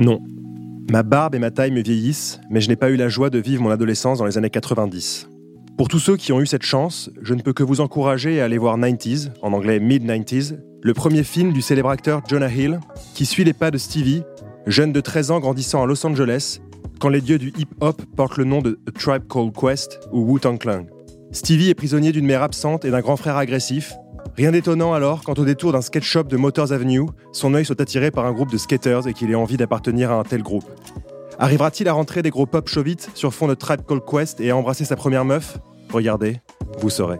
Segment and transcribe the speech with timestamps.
[0.00, 0.18] Non.
[0.90, 3.38] Ma barbe et ma taille me vieillissent, mais je n'ai pas eu la joie de
[3.38, 5.28] vivre mon adolescence dans les années 90.
[5.76, 8.46] Pour tous ceux qui ont eu cette chance, je ne peux que vous encourager à
[8.46, 12.80] aller voir 90s, en anglais mid-90s, le premier film du célèbre acteur Jonah Hill,
[13.14, 14.22] qui suit les pas de Stevie,
[14.66, 16.60] jeune de 13 ans grandissant à Los Angeles,
[16.98, 20.86] quand les dieux du hip-hop portent le nom de Tribe Called Quest ou Wu-Tang Clan.
[21.30, 23.92] Stevie est prisonnier d'une mère absente et d'un grand frère agressif.
[24.36, 27.80] Rien d'étonnant alors quand au détour d'un skate shop de Motors Avenue, son œil soit
[27.80, 30.64] attiré par un groupe de skaters et qu'il ait envie d'appartenir à un tel groupe.
[31.38, 34.56] Arrivera-t-il à rentrer des gros pop chauvites sur fond de Tribe Called Quest et à
[34.56, 35.58] embrasser sa première meuf?
[35.92, 36.38] Regardez,
[36.80, 37.18] vous saurez.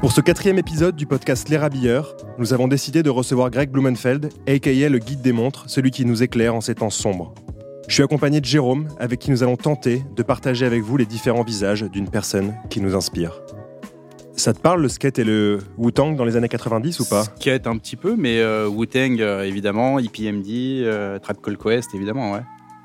[0.00, 4.30] Pour ce quatrième épisode du podcast Les Rabilleurs, nous avons décidé de recevoir Greg Blumenfeld,
[4.46, 7.34] aka le guide des montres, celui qui nous éclaire en ces temps sombres.
[7.88, 11.06] Je suis accompagné de Jérôme, avec qui nous allons tenter de partager avec vous les
[11.06, 13.40] différents visages d'une personne qui nous inspire.
[14.38, 17.24] Ça te parle le skate et le Wu-Tang dans les années 90 ou pas?
[17.24, 22.32] Skate un petit peu, mais euh, Wu-Tang euh, évidemment, EPMD, euh, Trap Call Quest évidemment,
[22.32, 22.42] ouais.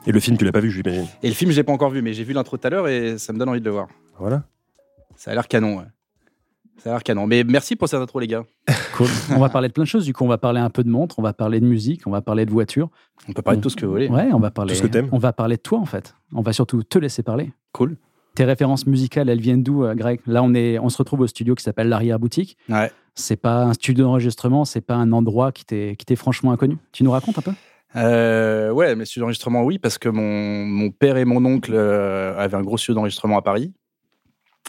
[0.08, 1.06] Et le film, tu l'as pas vu, j'imagine?
[1.22, 2.88] Et le film, je l'ai pas encore vu, mais j'ai vu l'intro tout à l'heure
[2.88, 3.88] et ça me donne envie de le voir.
[4.18, 4.44] Voilà.
[5.16, 5.86] Ça a l'air canon, ouais.
[6.78, 7.28] Ça a l'air canon.
[7.28, 8.44] Mais merci pour cette intro, les gars.
[8.98, 9.08] Cool.
[9.32, 10.06] on va parler de plein de choses.
[10.06, 12.12] Du coup, on va parler un peu de montres, on va parler de musique, on
[12.12, 12.90] va parler de voitures.
[13.28, 14.08] On peut parler de tout ce que vous voulez.
[14.08, 14.74] Ouais, on va parler.
[14.74, 15.10] Tout ce que t'aimes.
[15.12, 16.16] On va parler de toi, en fait.
[16.32, 17.54] On va surtout te laisser parler.
[17.72, 17.98] Cool.
[18.36, 20.20] Tes références musicales, elles viennent d'où, euh, Greg?
[20.26, 22.58] Là, on, est, on se retrouve au studio qui s'appelle l'Arrière-Boutique.
[22.68, 22.92] Ouais.
[23.16, 26.78] C'est pas un studio d'enregistrement, c'est pas un endroit qui t'est franchement inconnu?
[26.92, 27.52] Tu nous racontes un peu?
[27.96, 32.36] Euh, ouais, mais studio d'enregistrement, oui, parce que mon, mon père et mon oncle euh,
[32.38, 33.72] avaient un gros studio d'enregistrement à Paris.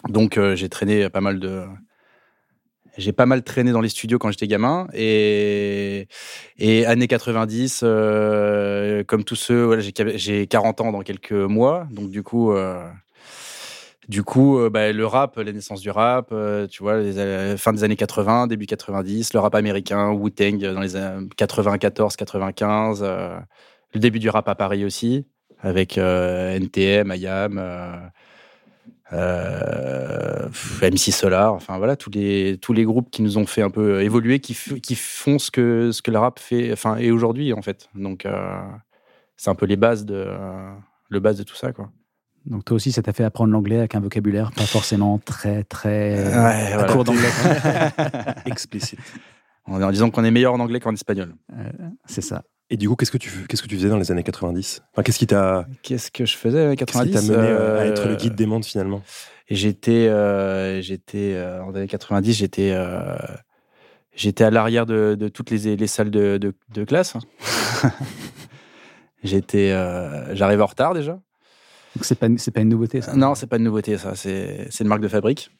[0.08, 1.62] Donc, euh, j'ai traîné pas mal de.
[2.96, 4.86] J'ai pas mal traîné dans les studios quand j'étais gamin.
[4.92, 6.06] Et,
[6.58, 11.88] et années 90, euh, comme tous ceux, voilà, j'ai 40 ans dans quelques mois.
[11.90, 12.52] Donc, du coup.
[14.08, 17.72] Du coup, euh, bah, le rap, la naissance du rap, euh, tu vois, euh, fin
[17.72, 23.38] des années 80, début 90, le rap américain, Wu-Tang dans les années 94, 95, euh,
[23.94, 25.26] le début du rap à Paris aussi,
[25.60, 28.10] avec NTM, IAM,
[30.82, 34.02] MC Solar, enfin voilà, tous les, tous les groupes qui nous ont fait un peu
[34.02, 37.62] évoluer, qui, qui font ce que, ce que le rap fait, enfin, et aujourd'hui en
[37.62, 37.88] fait.
[37.94, 38.26] Donc,
[39.36, 40.28] c'est un peu les bases de,
[41.08, 41.90] le base de tout ça, quoi.
[42.46, 46.24] Donc, toi aussi, ça t'a fait apprendre l'anglais avec un vocabulaire pas forcément très, très.
[46.28, 46.92] Ouais, à voilà.
[46.92, 47.28] court d'anglais.
[48.46, 48.98] Explicite.
[49.66, 51.34] En, en disant qu'on est meilleur en anglais qu'en espagnol.
[51.58, 51.70] Euh,
[52.04, 52.42] c'est ça.
[52.70, 55.02] Et du coup, qu'est-ce que tu, qu'est-ce que tu faisais dans les années 90 enfin,
[55.02, 57.82] Qu'est-ce qui t'a, Qu'est-ce que je faisais avec qu'est-ce qui 90 t'a mené euh, à
[57.82, 59.02] euh, être le guide des montres finalement?
[59.48, 63.16] Et j'étais, euh, j'étais euh, en années 90, j'étais, euh,
[64.16, 67.14] j'étais à l'arrière de, de toutes les, les salles de, de, de classe.
[69.22, 71.20] j'étais, euh, j'arrivais en retard déjà.
[71.94, 73.14] Donc, c'est pas, pas une nouveauté, ça.
[73.14, 74.14] Non, c'est pas une nouveauté, ça.
[74.14, 75.50] C'est, une marque de fabrique.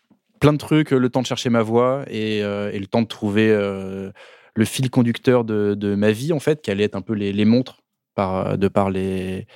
[0.41, 3.51] Plein de trucs, le temps de chercher ma voie et, euh, le temps de trouver
[3.51, 4.11] euh,
[4.55, 7.33] le fil conducteur de, de ma vie, en fait, qui allait être un peu les,
[7.33, 7.83] les montres,
[8.15, 9.47] par, de par les,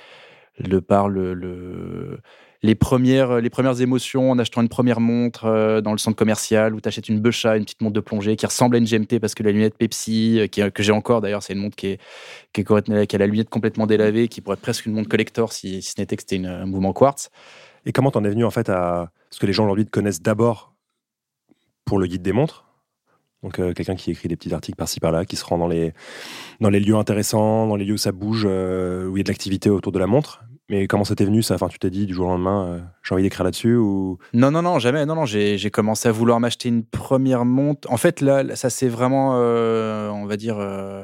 [0.57, 2.19] le, par le-
[2.61, 6.75] les, premières, les premières émotions en achetant une première montre euh, dans le centre commercial
[6.75, 9.19] où tu achètes une Becha, une petite montre de plongée qui ressemble à une GMT
[9.19, 11.99] parce que la lunette Pepsi, euh, que j'ai encore d'ailleurs, c'est une montre qui, est,
[12.51, 15.53] qui, est, qui a la lunette complètement délavée, qui pourrait être presque une montre collector
[15.53, 17.29] si, si ce n'était que c'était un mouvement quartz.
[17.85, 20.21] Et comment t'en es venu en fait à ce que les gens aujourd'hui te connaissent
[20.21, 20.73] d'abord
[21.85, 22.65] pour le guide des montres?
[23.41, 25.93] Donc euh, quelqu'un qui écrit des petits articles par-ci par-là, qui se rend dans les,
[26.59, 29.29] dans les lieux intéressants, dans les lieux où ça bouge, où il y a de
[29.29, 30.43] l'activité autour de la montre.
[30.69, 31.55] Mais comment ça t'est venu ça?
[31.55, 34.19] Enfin, tu t'es dit du jour au lendemain, euh, j'ai envie d'écrire là-dessus ou?
[34.33, 35.05] Non, non, non, jamais.
[35.05, 37.91] Non, non, j'ai commencé à vouloir m'acheter une première montre.
[37.91, 41.03] En fait, là, ça s'est vraiment, euh, on va dire, euh,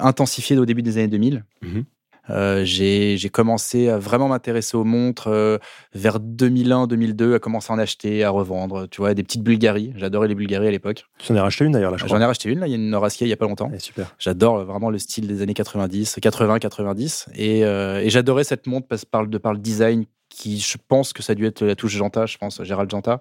[0.00, 1.44] intensifié au début des années 2000.
[1.62, 1.84] Mhm.
[2.30, 5.58] Euh, j'ai commencé à vraiment m'intéresser aux montres euh,
[5.94, 8.88] vers 2001-2002, à commencer à en acheter, à revendre.
[8.88, 9.92] Tu vois, des petites Bulgaries.
[9.96, 11.04] J'adorais les Bulgaries à l'époque.
[11.18, 12.06] Tu en as racheté une d'ailleurs là, je.
[12.06, 13.70] J'en ai racheté une, là, il y a une Noracia il y a pas longtemps.
[13.74, 14.14] Eh, super.
[14.18, 17.28] J'adore euh, vraiment le style des années 90, 80, 90.
[17.34, 21.12] Et, euh, et j'adorais cette montre parce, par, de par le design qui, je pense
[21.12, 23.20] que ça a dû être la touche Janta, je pense, Gérald Janta,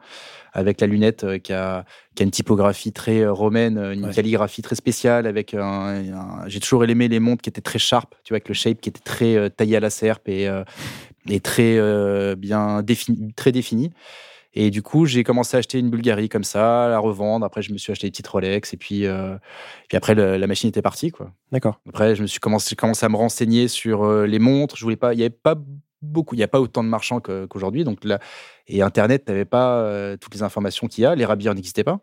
[0.54, 4.06] avec la lunette euh, qui, a, qui a une typographie très euh, romaine, euh, une
[4.06, 4.14] Ouais.
[4.14, 5.28] calligraphie très spéciale.
[5.28, 8.48] avec un, un- J'ai toujours aimé les montres qui étaient très sharp, tu vois, avec
[8.48, 10.64] le shape qui était très euh, taillé à la serpe et, euh,
[11.30, 11.78] et très
[12.36, 13.92] bien défini, très défini.
[14.54, 17.46] Et du coup, j'ai commencé à acheter une Bulgarie comme ça, à la revendre.
[17.46, 18.74] Après, je me suis acheté des petites Rolex.
[18.74, 19.38] Et puis, euh,
[19.88, 21.10] puis après, le- la machine était partie.
[21.12, 21.32] Quoi.
[21.54, 21.80] D'accord.
[21.88, 24.76] Après, je me suis commencé, commencé à me renseigner sur euh, les montres.
[24.76, 25.56] Je voulais pas, il y avait pas
[26.02, 27.84] beaucoup, il n'y a pas autant de marchands qu'aujourd'hui.
[27.84, 28.20] Donc là,
[28.68, 31.16] et Internet, n'avait pas euh, toutes les informations qu'il y a.
[31.16, 32.00] Les rabilleurs n'existaient pas.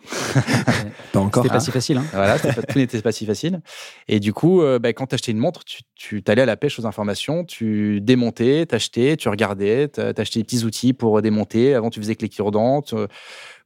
[1.12, 1.42] pas encore.
[1.42, 1.98] C'était pas si facile.
[1.98, 2.04] Hein.
[2.12, 3.60] Voilà, tout n'était pas si facile.
[4.06, 6.56] Et du coup, euh, bah, quand tu achetais une montre, tu, tu allais à la
[6.56, 11.74] pêche aux informations, tu démontais, t'achetais, tu regardais, t'achetais des petits outils pour démonter.
[11.74, 12.82] Avant, tu faisais que les cure-dents,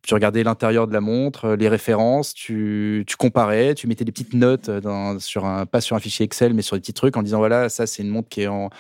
[0.02, 4.34] tu, regardais l'intérieur de la montre, les références, tu, tu, comparais, tu mettais des petites
[4.34, 7.22] notes dans, sur un, pas sur un fichier Excel, mais sur des petits trucs en
[7.22, 8.70] disant voilà, ça c'est une montre qui est en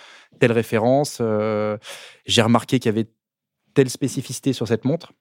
[0.40, 1.18] telle référence.
[1.20, 1.76] Euh,
[2.26, 3.08] j'ai remarqué qu'il y avait
[3.74, 5.12] telle spécificité sur cette montre.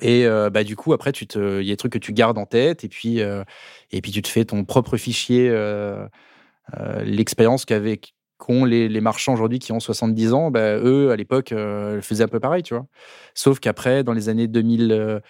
[0.00, 2.46] Et euh, bah, du coup, après, il y a des trucs que tu gardes en
[2.46, 3.44] tête et puis, euh,
[3.92, 5.48] et puis tu te fais ton propre fichier.
[5.50, 6.06] Euh,
[7.04, 7.64] l'expérience
[8.38, 11.54] qu'ont les, les, marchands aujourd'hui qui ont 70 ans, bah, eux, à l'époque,
[12.00, 12.86] faisaient un peu pareil, tu vois.
[13.34, 15.20] Sauf qu'après, dans les années 2000,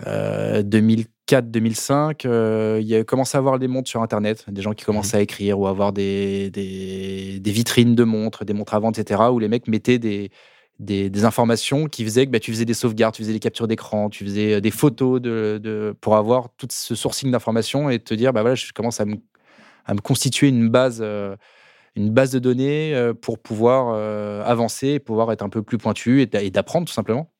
[0.00, 5.16] 2004-2005, il y a commencé à avoir des montres sur Internet, des gens qui commençaient
[5.16, 5.20] mmh.
[5.20, 8.98] à écrire ou à avoir des, des, des vitrines de montres, des montres à vendre,
[8.98, 10.30] etc., où les mecs mettaient des
[10.78, 14.10] des, informations qui faisaient que bah, tu faisais des sauvegardes, tu faisais des captures d'écran,
[14.10, 18.32] tu faisais euh, des photos de, pour avoir tout ce sourcing d'informations et te dire,
[18.32, 19.16] bah voilà, je commence à me,
[19.84, 21.36] à me constituer une base, euh,
[21.96, 23.94] une base de données euh, pour pouvoir
[24.46, 27.30] avancer, pouvoir être un peu plus pointu et d'apprendre tout simplement.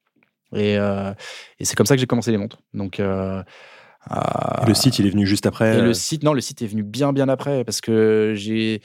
[0.55, 2.59] Et, et c'est comme ça que j'ai commencé les montres.
[2.75, 3.45] Donc, le
[4.75, 5.81] site, il est venu juste après.
[5.81, 8.81] le site, non, le site est venu bien, bien après parce que j'ai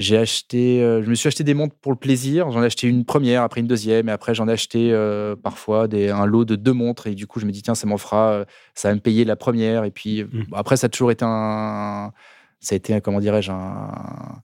[0.00, 2.50] j'ai acheté, euh, je me suis acheté des montres pour le plaisir.
[2.50, 5.88] J'en ai acheté une première, après une deuxième, et après j'en ai acheté euh, parfois
[5.88, 7.06] des, un lot de deux montres.
[7.06, 8.44] Et du coup, je me dis tiens, ça m'en fera, euh,
[8.74, 9.84] ça va me payer la première.
[9.84, 10.54] Et puis mmh.
[10.54, 12.12] après, ça a toujours été un,
[12.60, 14.42] ça a été comment dirais-je un,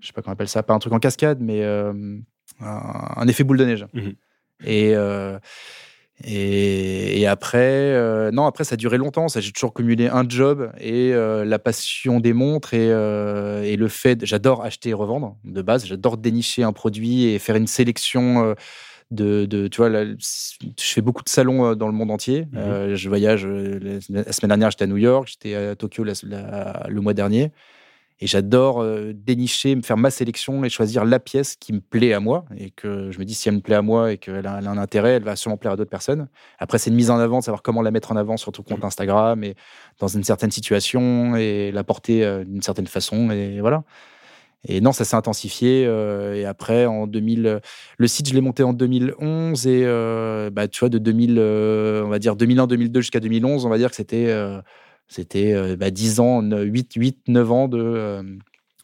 [0.00, 3.44] je sais pas comment on appelle ça, pas un truc en cascade, mais un, effet
[3.44, 3.86] boule de neige.
[3.92, 4.10] Mmh.
[4.64, 4.94] Et
[6.24, 9.28] et, après, euh, non, après, ça a duré longtemps.
[9.28, 13.76] Ça, j'ai toujours cumulé un job et euh, la passion des montres et, euh, et
[13.76, 14.24] le fait.
[14.24, 15.86] J'adore acheter et revendre de base.
[15.86, 18.54] J'adore dénicher un produit et faire une sélection.
[19.10, 20.14] De, de, tu vois, je
[20.76, 22.46] fais beaucoup de salons dans le monde entier.
[22.52, 23.46] Mmh je voyage.
[23.46, 27.52] La semaine dernière, j'étais à New York, j'étais à Tokyo le mois dernier.
[28.20, 32.12] Et j'adore euh, dénicher, me faire ma sélection et choisir la pièce qui me plaît
[32.12, 32.44] à moi.
[32.56, 34.78] Et que je me dis, si elle me plaît à moi et qu'elle a, un
[34.78, 36.28] intérêt, elle va sûrement plaire à d'autres personnes.
[36.58, 38.84] Après, c'est une mise en avant, savoir comment la mettre en avant sur ton compte.
[38.84, 39.54] Instagram et
[39.98, 43.30] dans une certaine situation et la porter euh, d'une certaine façon.
[43.30, 43.84] Et voilà.
[44.66, 45.84] Et non, ça s'est intensifié.
[45.86, 47.60] Euh, et après, en 2000,
[47.98, 49.66] le site, je l'ai monté en 2011.
[49.68, 49.84] Et
[50.50, 53.96] bah, tu vois, de 2000, on va dire 2001-2002 jusqu'à 2011, on va dire que
[53.96, 54.26] c'était
[55.08, 58.22] c'était euh, bah, 10 ans, 8, 8 9 ans de, euh,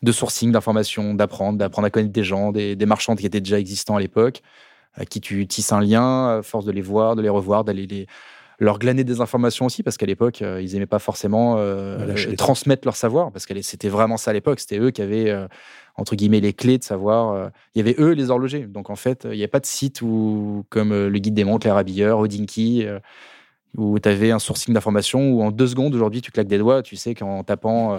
[0.02, 3.60] de sourcing, d'information, d'apprendre, d'apprendre à connaître des gens, des, des marchands qui étaient déjà
[3.60, 4.40] existants à l'époque,
[4.94, 7.86] à qui tu tisses un lien, à force de les voir, de les revoir, d'aller
[7.86, 8.06] les,
[8.58, 11.58] leur glaner des informations aussi, parce qu'à l'époque, euh, ils n'aimaient pas forcément
[12.38, 14.60] transmettre leur savoir, parce que c'était vraiment ça à l'époque.
[14.60, 15.34] C'était eux qui avaient,
[15.96, 17.50] entre guillemets, les clés de savoir.
[17.74, 18.66] Il y avait eux, les horlogers.
[18.66, 21.66] Donc, en fait, il n'y a pas de site où, comme le guide des montres,
[21.66, 22.86] les rabilleurs, Odinky,
[23.76, 26.82] où tu avais un sourcing d'informations où en deux secondes, aujourd'hui, tu claques des doigts,
[26.82, 27.98] tu sais qu'en tapant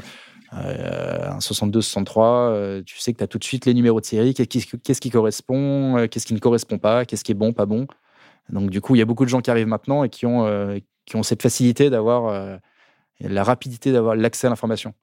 [0.53, 4.05] euh, un 62-63, euh, tu sais que tu as tout de suite les numéros de
[4.05, 7.65] série, qu'est-ce qui correspond, euh, qu'est-ce qui ne correspond pas, qu'est-ce qui est bon, pas
[7.65, 7.87] bon.
[8.49, 10.79] Donc, du coup, il y a beaucoup de gens qui arrivent maintenant et qui ont,
[11.05, 12.59] qui ont cette facilité d'avoir
[13.19, 14.93] la rapidité d'avoir l'accès à l'information.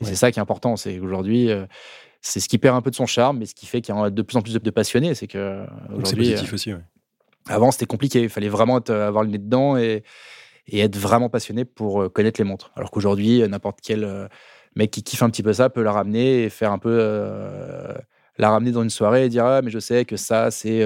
[0.00, 1.50] Et c'est ça qui est important, c'est qu'aujourd'hui,
[2.22, 3.98] c'est ce qui perd un peu de son charme, mais ce qui fait qu'il y
[3.98, 5.14] a de plus en plus de passionnés.
[5.14, 5.66] C'est que
[6.04, 6.80] c'est positif aussi, oui.
[7.48, 8.22] Avant, c'était compliqué.
[8.22, 10.04] Il fallait vraiment euh, avoir le nez dedans et,
[10.72, 12.72] être vraiment passionné pour euh, connaître les montres.
[12.76, 14.28] Alors qu'aujourd'hui, euh, n'importe quel
[14.76, 16.98] mec qui kiffe un petit peu ça peut la ramener et faire un peu.
[18.38, 20.82] la ramener dans une soirée et dire Ah, mais je sais que ça, c'est.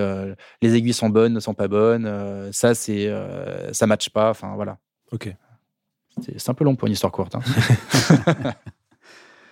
[0.62, 2.50] les aiguilles sont bonnes, ne sont pas bonnes.
[2.52, 3.12] ça, c'est.
[3.72, 4.30] ça matche pas.
[4.30, 4.78] Enfin, voilà.
[5.12, 5.34] Ok.
[6.38, 7.34] C'est un peu long pour une histoire courte.
[7.34, 7.40] Hein.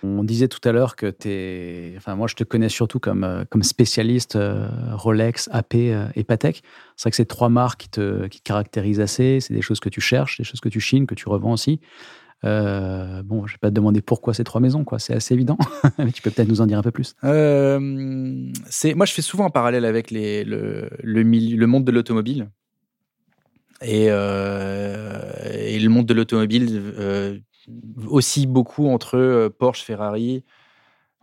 [0.05, 1.93] On disait tout à l'heure que tu es.
[1.97, 6.23] Enfin, moi, je te connais surtout comme, euh, comme spécialiste euh, Rolex, AP euh, et
[6.23, 6.61] Patek.
[6.95, 9.39] C'est vrai que c'est trois marques qui te, qui caractérisent assez.
[9.39, 11.79] C'est des choses que tu cherches, des choses que tu chines, que tu revends aussi.
[12.43, 14.99] bon, je vais pas te demander pourquoi ces trois maisons, quoi.
[14.99, 15.57] C'est assez évident.
[15.97, 17.15] Mais tu peux peut-être nous en dire un peu plus.
[18.69, 22.49] c'est moi, je fais souvent un parallèle avec les, le, le, le monde de l'automobile.
[23.81, 24.09] Et, et,
[25.79, 27.31] le monde de l'automobile,
[28.07, 30.43] aussi beaucoup entre euh, Porsche, Ferrari,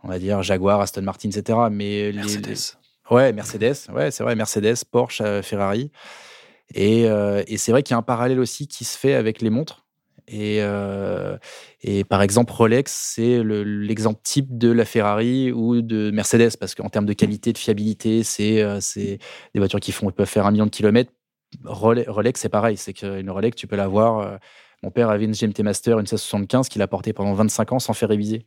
[0.03, 1.59] on va dire Jaguar, Aston Martin, etc.
[1.71, 2.77] Mais Mercedes.
[3.09, 3.89] Ouais, Mercedes.
[3.93, 5.91] Ouais, c'est vrai, Mercedes, Porsche, euh, Ferrari.
[6.73, 9.41] Et, euh, et c'est vrai qu'il y a un parallèle aussi qui se fait avec
[9.41, 9.85] les montres.
[10.29, 10.61] Et,
[11.81, 16.87] et par exemple, Rolex, c'est l'exemple type de la Ferrari ou de Mercedes, parce qu'en
[16.87, 19.19] termes de qualité, de fiabilité, c'est c'est
[19.53, 21.11] des voitures qui font, peuvent faire un million de kilomètres.
[21.65, 24.39] Rolex, c'est pareil, c'est qu'une Rolex, tu peux l'avoir
[24.83, 27.93] mon père avait une GMT Master, une 1675 qu'il a portée pendant 25 ans sans
[27.93, 28.45] faire réviser.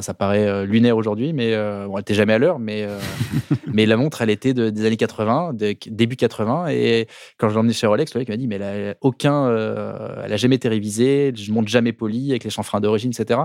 [0.00, 2.58] ça paraît euh, lunaire aujourd'hui, mais euh, bon, elle n'était jamais à l'heure.
[2.58, 2.98] Mais, euh,
[3.72, 5.54] mais la montre, elle était des années 80,
[5.86, 6.68] début 80.
[6.70, 7.06] Et
[7.38, 10.32] quand je l'ai emmenée chez Rolex, le mec m'a dit, mais elle a, aucun, elle
[10.32, 13.42] a jamais été révisée, je monte jamais poli avec les chanfreins d'origine, etc.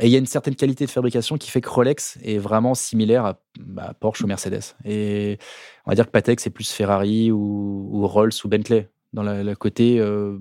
[0.00, 2.74] Et il y a une certaine qualité de fabrication qui fait que Rolex est vraiment
[2.74, 4.74] similaire à bah, Porsche ou Mercedes.
[4.84, 5.38] Et
[5.86, 9.54] on va dire que Patek, c'est plus Ferrari ou, ou Rolls ou Bentley dans le
[9.54, 10.36] côté euh,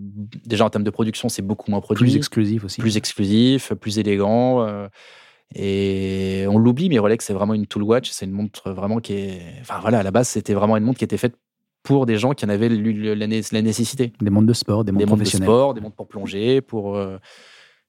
[0.46, 2.04] déjà en termes de production c'est beaucoup moins produit.
[2.04, 2.82] Plus exclusif aussi.
[2.82, 4.88] Plus exclusif plus élégant euh,
[5.56, 8.10] et on l'oublie mais Rolex c'est vraiment une tool watch.
[8.12, 11.00] C'est une montre vraiment qui est enfin voilà à la base c'était vraiment une montre
[11.00, 11.36] qui était faite
[11.84, 13.28] pour des gens qui en avaient la,
[13.62, 14.12] nécessité.
[14.20, 17.18] Des montres de sport des montres, de sport des montres pour plonger pour euh,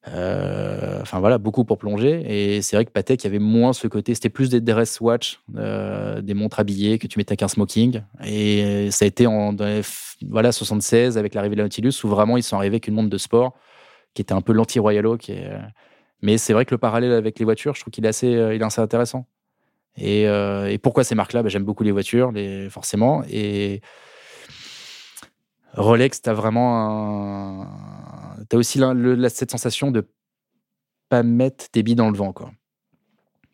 [0.09, 2.23] enfin voilà, beaucoup pour plonger.
[2.27, 4.15] Et c'est vrai que Patek, y avait moins ce côté.
[4.15, 8.03] C'était plus des dress watch, euh, des montres habillées que tu mettais avec un smoking.
[8.25, 9.55] Et ça a été en
[10.29, 13.11] voilà 76 avec l'arrivée de la Nautilus où vraiment ils sont arrivés avec une montre
[13.11, 13.55] de sport
[14.15, 15.07] qui était un peu l'anti-Royal.
[15.07, 15.59] Euh,
[16.23, 19.27] mais c'est vrai que le parallèle avec les voitures, je trouve qu'il est assez, intéressant.
[19.99, 20.27] Et,
[20.83, 21.43] pourquoi ces marques-là?
[21.43, 22.33] Bah, J'aime beaucoup les voitures,
[22.71, 23.23] forcément.
[23.31, 23.81] Et
[25.75, 28.16] Rolex, tu as vraiment un
[28.49, 28.81] tu as aussi
[29.31, 30.09] cette sensation de
[31.09, 32.35] pas mettre tes billes dans le vent.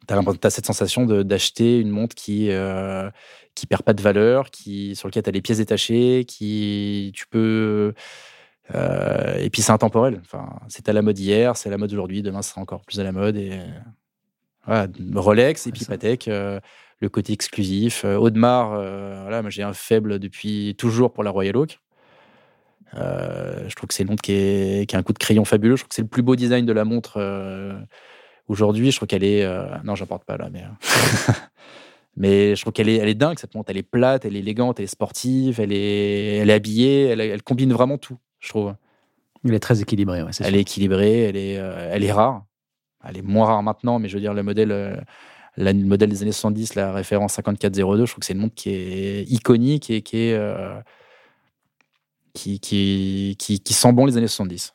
[0.08, 3.10] Tu as, cette sensation d'acheter une montre qui euh,
[3.54, 7.26] qui perd pas de valeur, qui, sur laquelle tu as les pièces détachées, qui tu
[7.28, 7.94] peux.
[8.74, 10.20] Euh, et puis c'est intemporel.
[10.22, 12.82] Enfin, c'est à la mode hier, c'est à la mode aujourd'hui, demain ce sera encore
[12.84, 13.36] plus à la mode.
[13.36, 13.58] Et,
[14.66, 16.60] Rolex et puis Patek, euh,
[17.00, 18.04] le côté exclusif.
[18.04, 21.81] Audemars, voilà, j'ai un faible depuis toujours pour la Royal Oak.
[22.96, 25.44] Euh, je trouve que c'est une montre qui, est, qui, a un coup de crayon
[25.44, 25.76] fabuleux.
[25.76, 27.78] Je trouve que c'est le plus beau design de la montre euh,
[28.48, 28.90] aujourd'hui.
[28.90, 29.44] Je trouve qu'elle est.
[29.44, 30.64] Euh, non, j'en porte pas là, mais.
[32.16, 33.70] mais je trouve qu'elle est, elle est dingue cette montre.
[33.70, 37.20] Elle est plate, elle est élégante, elle est sportive, elle est, elle est habillée, elle,
[37.20, 38.74] elle combine vraiment tout, je trouve.
[39.44, 40.22] Elle est très équilibrée.
[40.22, 42.44] Ouais, elle est équilibrée, elle est, elle est rare.
[43.04, 45.04] Elle est moins rare maintenant, mais je veux dire, le modèle,
[45.56, 48.70] le modèle des années 70, la référence 5402, je trouve que c'est une montre qui
[48.70, 50.38] est iconique et qui est
[52.34, 54.74] qui, qui, qui, sent bon les années 70.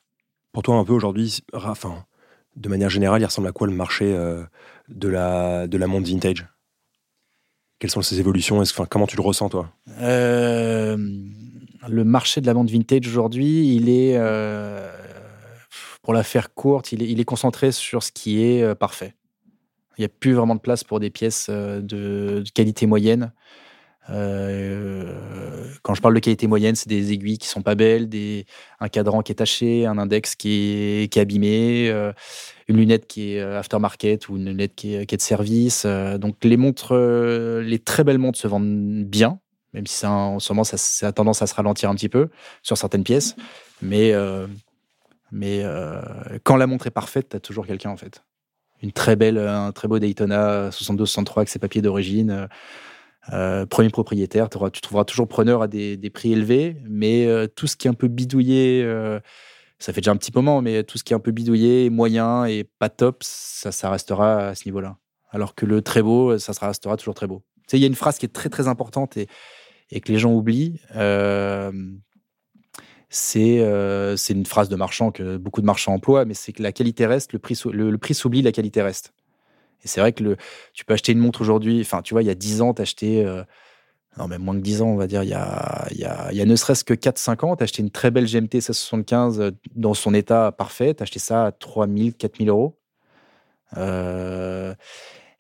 [0.52, 2.06] Pour toi, un peu aujourd'hui, enfin,
[2.56, 4.44] de manière générale, il ressemble à quoi le marché euh,
[4.90, 6.46] de, la, de la montre vintage?
[7.80, 8.60] Quelles sont ses évolutions?
[8.60, 9.72] Enfin, Comment tu le ressens, toi?
[10.02, 10.98] Euh,
[11.88, 14.90] Le marché de la montre vintage aujourd'hui, il est, euh,
[16.02, 19.14] pour la faire courte, il est, il est concentré sur ce qui est parfait.
[19.98, 23.32] Il n'y a plus vraiment de place pour des pièces de, de qualité moyenne.
[24.10, 25.14] Euh,
[25.82, 28.10] quand je parle de qualité moyenne, c'est des aiguilles qui sont pas belles,
[28.80, 32.14] un cadran qui est taché, un index qui est, qui est abîmé, euh,
[32.68, 35.86] une lunette qui est euh, aftermarket ou une lunette qui est, qui est de service.
[35.86, 39.40] donc les montres, les très belles montres se vendent bien,
[39.74, 42.30] même si ça, en ce moment ça, a tendance à se ralentir un petit peu
[42.64, 43.36] sur certaines pièces.
[43.82, 44.14] Mais,
[45.32, 45.64] mais
[46.44, 48.24] quand la montre est parfaite, tu as toujours quelqu'un en fait.
[48.84, 52.48] Une très belle, un très beau Daytona 62-63 avec ses papiers d'origine
[53.34, 57.75] euh, premier propriétaire, tu trouveras toujours preneur à des, prix élevés, mais euh, tout ce
[57.75, 59.19] qui est un peu bidouillé, euh,
[59.79, 62.46] ça fait déjà un petit moment, mais tout ce qui est un peu bidouillé, moyen
[62.46, 64.98] et pas top, ça, restera à ce niveau-là.
[65.29, 67.43] Alors que le très beau, ça restera toujours très beau.
[67.74, 69.27] Il y a une phrase qui est très très importante et,
[70.00, 70.79] que les gens oublient.
[73.10, 73.60] c'est
[74.29, 77.34] une phrase de marchand que beaucoup de marchands emploient, mais c'est que la qualité reste,
[77.34, 79.13] le prix s'oublie, la qualité reste.
[79.84, 80.38] Et c'est vrai que le,
[80.74, 82.81] tu peux acheter une montre aujourd'hui, enfin, tu vois, il y a 10 ans, tu
[82.81, 83.43] acheté, euh,
[84.17, 86.29] non, même moins que 10 ans, on va dire, il y a, il y a,
[86.31, 89.39] il y a ne serait-ce que 4-5 ans, tu acheté une très belle GMT 1675
[89.39, 92.77] euh, dans son état parfait, tu acheté ça à 3000, 4000 euros.
[93.75, 94.74] Euh,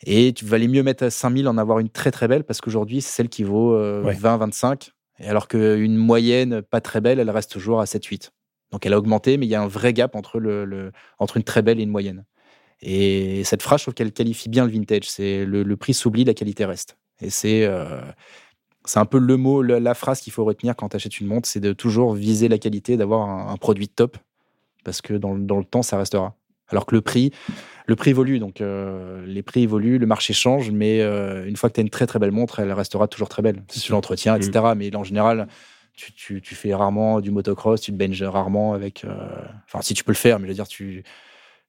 [0.05, 3.01] et tu valais mieux mettre à 5000 en avoir une très très belle parce qu'aujourd'hui,
[3.01, 4.91] c'est celle qui vaut 20, 25.
[5.19, 8.31] Et alors qu'une moyenne pas très belle, elle reste toujours à 7, 8.
[8.71, 11.37] Donc elle a augmenté, mais il y a un vrai gap entre, le, le, entre
[11.37, 12.25] une très belle et une moyenne.
[12.81, 15.09] Et cette phrase, je trouve qu'elle qualifie bien le vintage.
[15.09, 16.97] C'est le, prix s'oublie, la qualité reste.
[17.21, 18.01] Et c'est euh,
[18.87, 21.47] c'est un peu le mot, la, phrase qu'il faut retenir quand tu achètes une montre,
[21.47, 24.17] c'est de toujours viser la qualité, d'avoir un, produit top,
[24.83, 26.35] parce que dans, dans, le temps, ça restera.
[26.69, 27.31] Alors que le prix,
[27.85, 31.69] le prix évolue, donc euh, les prix évoluent, le marché change, mais euh, une fois
[31.69, 33.63] que tu as une très très belle montre, elle restera toujours très belle.
[33.69, 34.51] Si tu l'entretiens, etc.
[34.51, 34.77] Mmh.
[34.77, 35.47] Mais en général,
[35.95, 39.05] tu, tu, tu, fais rarement du motocross, tu te benches rarement avec.
[39.65, 41.03] Enfin, si tu peux le faire, mais je veux dire, tu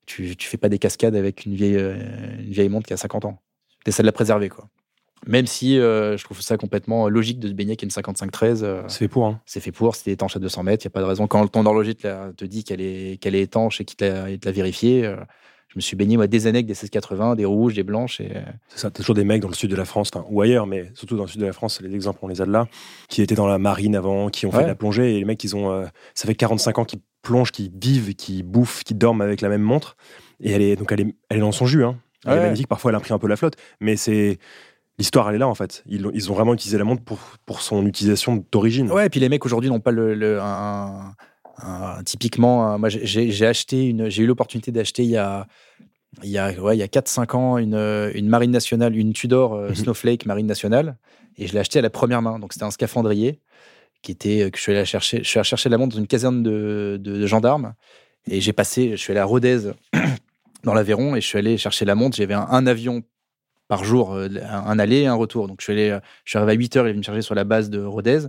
[0.09, 1.95] tu, tu fais pas des cascades avec une vieille, euh,
[2.39, 3.39] une vieille montre qui a 50 ans.
[3.85, 4.69] Tu essaies de la préserver, quoi.
[5.27, 8.65] Même si euh, je trouve ça complètement logique de se baigner avec une 5513.
[8.65, 9.27] Euh, c'est fait pour.
[9.27, 9.41] Hein.
[9.45, 11.27] C'est fait pour, c'est étanche à 200 mètres, il n'y a pas de raison.
[11.27, 14.53] Quand ton horloger te, te dit qu'elle est, qu'elle est étanche et qu'il te l'a
[14.53, 15.15] vérifié,
[15.69, 18.21] je me suis baigné moi, des années avec des 1680, des rouges, des blanches.
[18.21, 18.33] Et...
[18.69, 21.17] C'est ça, toujours des mecs dans le sud de la France, ou ailleurs, mais surtout
[21.17, 22.67] dans le sud de la France, les exemples, on les a de là,
[23.09, 25.43] qui étaient dans la marine avant, qui ont fait de la plongée, et les mecs,
[25.45, 25.85] ils ont,
[26.15, 29.63] ça fait 45 ans qu'ils plongent, qu'ils vivent, qu'ils bouffent, qu'ils dorment avec la même
[29.63, 29.97] montre.
[30.41, 31.85] Et elle est, donc elle est, elle est dans son jus.
[31.85, 31.97] Hein.
[32.25, 32.69] Elle est magnifique.
[32.69, 33.55] Parfois, elle a pris un peu la flotte.
[33.81, 34.39] Mais c'est.
[34.99, 35.85] L'histoire, elle est là, en fait.
[35.87, 38.91] Ils, ont- ils ont vraiment utilisé la montre pour, pour son utilisation d'origine.
[38.91, 41.15] Ouais, et puis les mecs aujourd'hui n'ont pas le, le- un,
[42.05, 42.79] typiquement.
[42.79, 45.47] moi, j'ai- j'ai j'ai acheté une, j'ai eu l'opportunité d'acheter il y a
[46.23, 49.55] il y a ouais, il y a 4-5 ans une, une marine nationale, une Tudor
[49.55, 49.75] euh, Mhm.
[49.75, 50.97] Snowflake marine nationale,
[51.37, 52.39] et je l'ai acheté à la première main.
[52.39, 53.41] Donc c'était un scaphandrier
[54.03, 55.19] qui était euh, que je suis allé la chercher.
[55.23, 57.75] Je suis allé chercher la montre dans une caserne de, de- de gendarmes,
[58.29, 58.91] et j'ai passé.
[58.93, 59.71] Je suis allé à Rodez
[60.65, 62.17] dans l'Aveyron et je suis allé chercher la montre.
[62.17, 63.03] J'avais un, un avion
[63.69, 65.47] par jour, euh, un, aller et un retour.
[65.47, 67.23] Donc je suis allé, je suis arrivé à 8 heures, il est venu me chercher
[67.23, 68.21] sur la base de Rodez.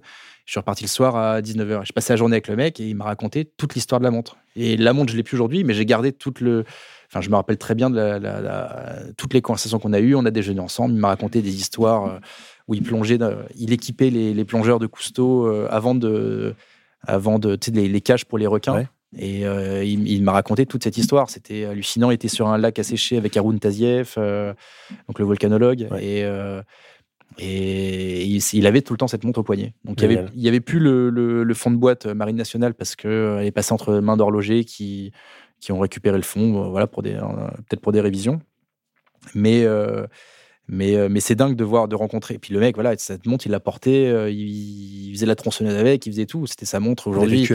[0.49, 1.81] Je suis reparti le soir à 19h.
[1.85, 4.09] J'ai passé la journée avec le mec et il m'a raconté toute l'histoire de la
[4.09, 4.37] montre.
[4.55, 6.63] Et la montre, je l'ai plus aujourd'hui, mais j'ai gardé toute le.
[7.07, 9.99] Enfin, je me rappelle très bien de la- la- la- toutes les conversations qu'on a
[9.99, 10.15] eues.
[10.15, 10.95] On a déjeuné ensemble.
[10.95, 12.19] Il m'a raconté des histoires euh,
[12.67, 16.55] où il plongeait, dans- il équipait les, les plongeurs de Cousteau euh, avant de,
[17.05, 18.73] avant de, tu sais, les, les cages pour les requins.
[18.73, 18.87] Ouais.
[19.19, 21.29] Et euh, il, il m'a raconté toute cette histoire.
[21.29, 22.09] C'était hallucinant.
[22.09, 24.55] Il était sur un lac asséché avec Haroun Tazieff, euh,
[25.07, 25.87] donc le volcanologue.
[25.91, 26.03] Ouais.
[26.03, 26.63] Et, euh,
[27.37, 29.73] et il, il avait tout le temps cette montre au poignet.
[29.85, 32.13] Donc il y avait, il y avait plus le, le- le fond de boîte euh,
[32.13, 35.11] Marine Nationale parce qu'elle est passée entre mains d'horlogers qui,
[35.59, 37.21] qui ont récupéré le fond, euh, voilà, pour des, euh,
[37.67, 38.41] peut-être pour des révisions.
[39.35, 40.05] Mais, euh,
[40.67, 42.35] mais, euh, mais c'est dingue de voir, de rencontrer.
[42.35, 45.35] Et puis le mec, voilà, cette montre, il l'a portée, euh, il, il faisait la
[45.35, 46.47] tronçonneuse avec, il faisait tout.
[46.47, 47.45] C'était sa montre aujourd'hui.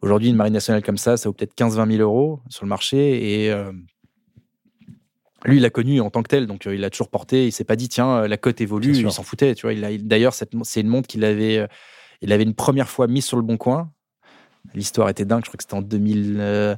[0.00, 3.42] Aujourd'hui, une marine nationale comme ça, ça vaut peut-être 15-20 000 euros sur le marché.
[3.44, 3.72] Et euh,
[5.44, 7.46] lui, il l'a connu en tant que tel, donc euh, il l'a toujours porté.
[7.46, 9.54] Il s'est pas dit, tiens, euh, la cote évolue, il s'en foutait.
[9.54, 11.66] Tu vois, il D'ailleurs, c'est une montre qu'il avait, euh,
[12.22, 13.90] il avait une première fois mise sur le bon coin.
[14.74, 16.74] L'histoire était dingue, je crois que c'était en 2000, euh,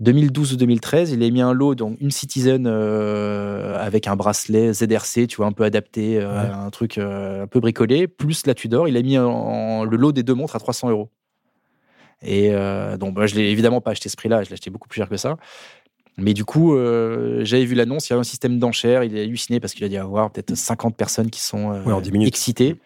[0.00, 1.10] 2012 ou 2013.
[1.12, 5.46] Il a mis un lot, donc une Citizen euh, avec un bracelet ZRC, tu vois,
[5.46, 6.50] un peu adapté, euh, Ouais.
[6.50, 8.86] un truc un peu bricolé, plus la Tudor.
[8.88, 11.10] Il a mis en- le lot des deux montres à 300 euros.
[12.22, 12.50] Et
[12.98, 15.08] donc, bah, je l'ai évidemment pas acheté ce prix-là, je l'ai acheté beaucoup plus cher
[15.10, 15.36] que ça.
[16.16, 19.22] Mais du coup, euh, j'avais vu l'annonce, il y avait un système d'enchères, il a
[19.22, 22.12] halluciné parce qu'il a dû avoir peut-être 50 personnes qui sont euh, Ouais, en 10
[22.12, 22.28] minutes.
[22.28, 22.76] excitées.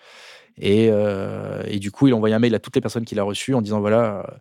[0.60, 3.18] Et, euh, et du coup, il a envoyé un mail à toutes les personnes qu'il
[3.20, 4.40] a reçues en disant voilà,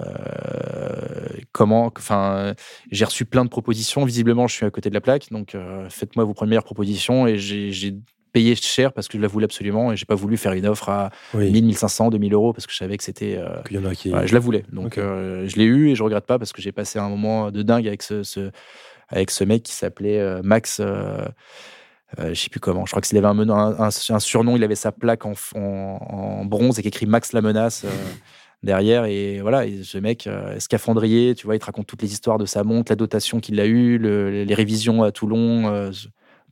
[0.00, 2.54] euh, comment, enfin,
[2.90, 4.04] j'ai reçu plein de propositions.
[4.04, 7.26] Visiblement, je suis à côté de la plaque, donc euh, faites-moi vos premières propositions.
[7.26, 7.96] Et j'ai
[8.34, 10.90] payé cher parce que je la voulais absolument et j'ai pas voulu faire une offre
[10.90, 11.50] à Oui.
[11.50, 13.36] 1000, 1500, 2000 euros parce que je savais que c'était.
[13.38, 14.12] euh, Qu'il y en a qui.
[14.12, 14.64] Ouais, je la voulais.
[14.72, 17.50] Donc, euh, je l'ai eu et je regrette pas parce que j'ai passé un moment
[17.50, 18.50] de dingue avec ce, ce-
[19.08, 20.80] avec ce mec qui s'appelait euh, Max.
[20.80, 21.24] Euh,
[22.18, 22.84] je sais plus comment.
[22.86, 24.56] Je crois qu'il avait un, surnom.
[24.56, 27.84] Il avait sa plaque en, f- en, en bronze avec écrit Max la menace
[28.62, 29.04] derrière.
[29.06, 29.66] Et voilà.
[29.66, 32.62] Et ce mec, euh, scaphandrier, tu vois, il te raconte toutes les histoires de sa
[32.64, 35.68] montre, la dotation qu'il a eue, le- les révisions à Toulon.
[35.68, 35.90] euh,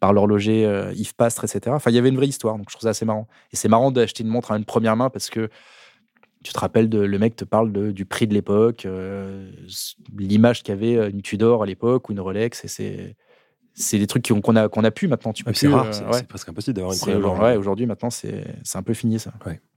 [0.03, 1.61] par l'horloger euh, Yves Pastre, etc.
[1.69, 3.29] Enfin, il y avait une vraie histoire, donc je trouve ça assez marrant.
[3.53, 5.49] Et c'est marrant d'acheter une montre à une première main parce que
[6.43, 9.49] tu te rappelles, de, le mec te parle du prix de l'époque, euh,
[10.19, 13.15] l'image qu'avait euh, une Tudor à l'époque ou une Rolex, et c'est
[13.75, 15.33] c'est des trucs qu'on a qu'on a pu maintenant.
[15.33, 16.13] Tu peux Ouais, c'est plus, rare, euh, c'est ouais.
[16.13, 17.51] c'est presque impossible d'avoir une C'est première aujourd'hui- main.
[17.51, 19.33] ouais, aujourd'hui maintenant c'est un peu fini ça.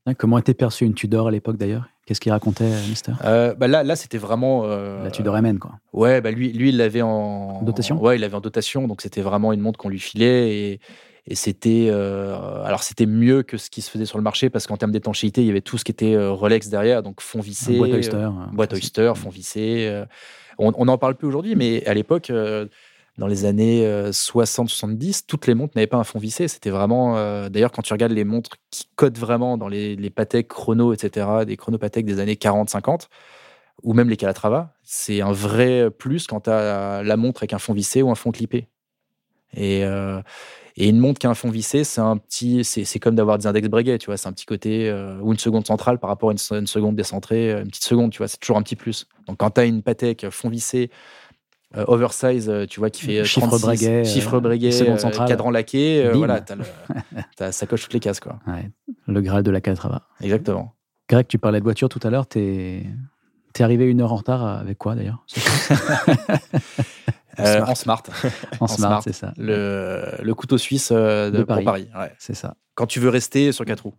[0.07, 1.85] Hein, Comment était perçue une Tudor à l'époque d'ailleurs?
[2.05, 3.13] Qu'est-ce qu'il racontait, euh, Mister?
[3.23, 5.71] Euh, bah là là c'était vraiment euh, La Tudor MN, quoi.
[5.93, 7.99] Ouais, bah lui, lui, il l'avait en Dotation?
[7.99, 10.79] Ouais, il l'avait en dotation, donc c'était vraiment une montre qu'on lui filait et,
[11.25, 14.67] et c'était euh, alors c'était mieux que ce qui se faisait sur le marché parce
[14.67, 17.39] qu'en termes d'étanchéité, il y avait tout ce qui était euh, Rolex derrière, donc fond
[17.39, 18.15] vissé, boîte Oyster.
[18.17, 18.73] euh, euh, boîte.
[18.73, 19.87] Oyster, fond vissé.
[19.89, 20.05] euh,
[20.59, 22.67] on on n'en parle plus aujourd'hui, mais à l'époque, euh,
[23.17, 26.47] dans les années 60-70, toutes les montres n'avaient pas un fond vissé.
[26.47, 27.17] C'était vraiment.
[27.17, 30.93] euh, D'ailleurs, quand tu regardes les montres qui codent vraiment dans les, les Patek chrono,
[30.93, 33.07] etc., des chronopatek des années 40-50,
[33.83, 37.59] ou même les Calatrava, c'est un vrai plus quand tu as la montre avec un
[37.59, 38.67] fond vissé ou un fond clippé.
[39.55, 40.21] Et, euh,
[40.75, 43.47] et une montre qui a un fond vissé, c'est un petit, c'est comme d'avoir des
[43.47, 46.29] index Breguet, tu vois, c'est un petit côté euh, ou une seconde centrale par rapport
[46.29, 48.61] à une, se- une seconde décentrée, euh, une petite seconde, tu vois, c'est toujours un
[48.61, 49.07] petit plus.
[49.27, 51.24] Donc quand tu as une Patek fond vissé, euh,
[51.87, 54.97] oversize, euh, tu vois, qui fait euh, Chiffre 36, Breguet, euh, chiffre Breguet, seconde euh,
[54.99, 55.27] centrale.
[55.27, 56.63] cadran laqué, euh, voilà, t'as le-
[57.35, 58.39] t'as- ça coche toutes les cases, quoi.
[58.47, 58.69] Ouais,
[59.07, 60.03] le Graal de la Calatrava.
[60.21, 60.73] Exactement.
[61.09, 62.27] Greg, tu parlais de voiture tout à l'heure.
[62.27, 62.83] T'es
[63.57, 65.25] es arrivé une heure en retard avec quoi d'ailleurs
[67.37, 67.69] Euh, Smart.
[67.69, 68.03] en smart,
[68.61, 69.01] En En smart, smart.
[69.03, 69.33] c'est ça.
[69.37, 71.65] le, le couteau suisse euh, de, De pour Paris.
[71.65, 71.87] Paris.
[71.97, 72.13] ouais.
[72.17, 72.55] C'est ça.
[72.75, 73.93] Quand tu veux rester sur quatre roues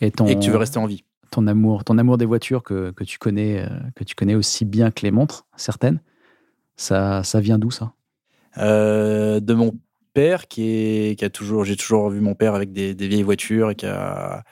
[0.00, 1.02] Et ton, et que tu veux rester en vie.
[1.32, 4.64] ton amour, ton amour des voitures que, que tu connais, euh, que tu connais aussi
[4.64, 5.98] bien que les montres, certaines,
[6.76, 7.92] ça, ça vient d'où ça?
[8.58, 9.72] Euh, de mon
[10.12, 13.24] père qui est qui a toujours j'ai toujours vu mon père avec des, des vieilles
[13.24, 14.44] voitures et qui a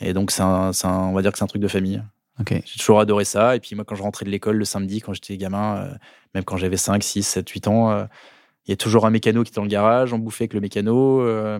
[0.00, 2.02] et donc c'est un, c'est un- on va dire que c'est un truc de famille.
[2.40, 2.50] Ok.
[2.64, 3.56] j'ai toujours adoré ça.
[3.56, 5.94] Et puis moi quand je rentrais de l'école le samedi quand j'étais gamin euh,
[6.34, 8.04] même quand j'avais 5 6 7 8 ans euh,
[8.66, 10.60] il y a toujours un mécano qui était dans le garage on bouffait avec le
[10.60, 11.58] mécano euh,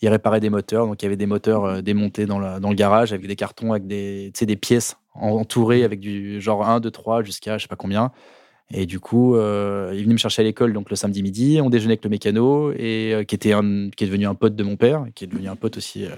[0.00, 0.86] il réparait des moteurs.
[0.86, 3.72] Donc il y avait des moteurs démontés dans le, dans le garage avec des cartons
[3.72, 7.76] avec des des pièces entourées avec du genre 1 2 3 jusqu'à je sais pas
[7.76, 8.10] combien
[8.72, 11.60] Et du coup, euh, il venait me chercher à l'école donc le samedi midi.
[11.62, 13.52] On déjeunait avec le mécano et euh, qui était
[13.96, 16.10] qui est devenu un pote de mon père, qui est devenu un pote aussi, euh,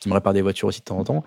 [0.00, 1.24] qui me répare des voitures aussi de temps en temps.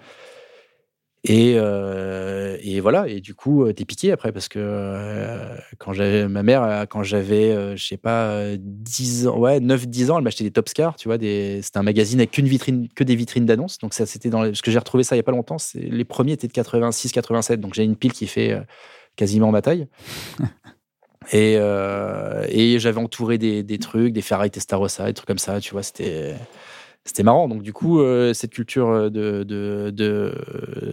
[1.23, 3.07] Et, euh, et voilà.
[3.07, 7.85] Et du coup, t'es piqué après parce que quand j'avais ma mère, quand j'avais, je
[7.85, 11.77] sais pas, euh, 10 ans, ouais, 9-10 ans, elle m'achetait des Topscar, tu vois, c'était
[11.77, 13.77] un magazine avec qu'une vitrine, que des vitrines d'annonces.
[13.79, 15.57] Donc ça, c'était dans, parce que j'ai retrouvé ça il y a pas longtemps.
[15.73, 17.57] Les premiers étaient de 86-87.
[17.57, 18.57] Donc j'ai une pile qui fait
[19.17, 19.88] quasiment ma taille.
[21.34, 25.60] Et, euh, et j'avais entouré des, des trucs, des Ferrari Testarossa, des trucs comme ça,
[25.60, 26.36] tu vois, c'était
[27.03, 27.49] c'était marrant.
[27.49, 30.34] Donc du coup, euh, cette culture de de de,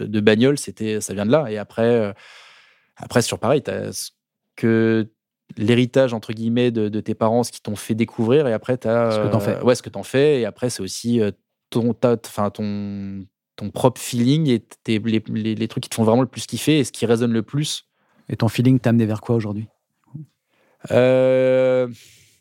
[0.06, 1.46] de bagnole, c'était ça vient de là.
[1.50, 2.12] Et après, euh,
[2.96, 4.10] après sur pareil, t'as ce
[4.56, 5.08] que
[5.56, 9.12] l'héritage entre guillemets de, de tes parents, ce qui t'ont fait découvrir, et après t'as
[9.12, 9.60] Ce que t'en fais.
[9.62, 10.40] ouais, ce que t'en fais.
[10.40, 11.20] Et après, c'est aussi
[11.70, 16.02] ton enfin ton ton propre feeling et tes- les, les, les trucs qui te font
[16.02, 17.84] vraiment le plus kiffer et ce qui résonne le plus
[18.28, 19.68] Et ton feeling t'a amené vers quoi aujourd'hui?
[20.90, 21.88] Euh,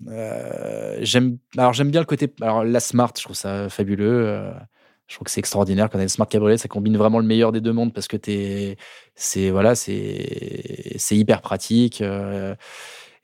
[0.08, 4.52] euh, j'aime bien le côté alors la smart je trouve ça fabuleux euh,
[5.08, 7.26] je trouve que c'est extraordinaire quand on a une smart cabriolet ça combine vraiment le
[7.26, 8.76] meilleur des deux mondes parce que t'es
[9.16, 12.04] c'est voilà c'est c'est hyper pratique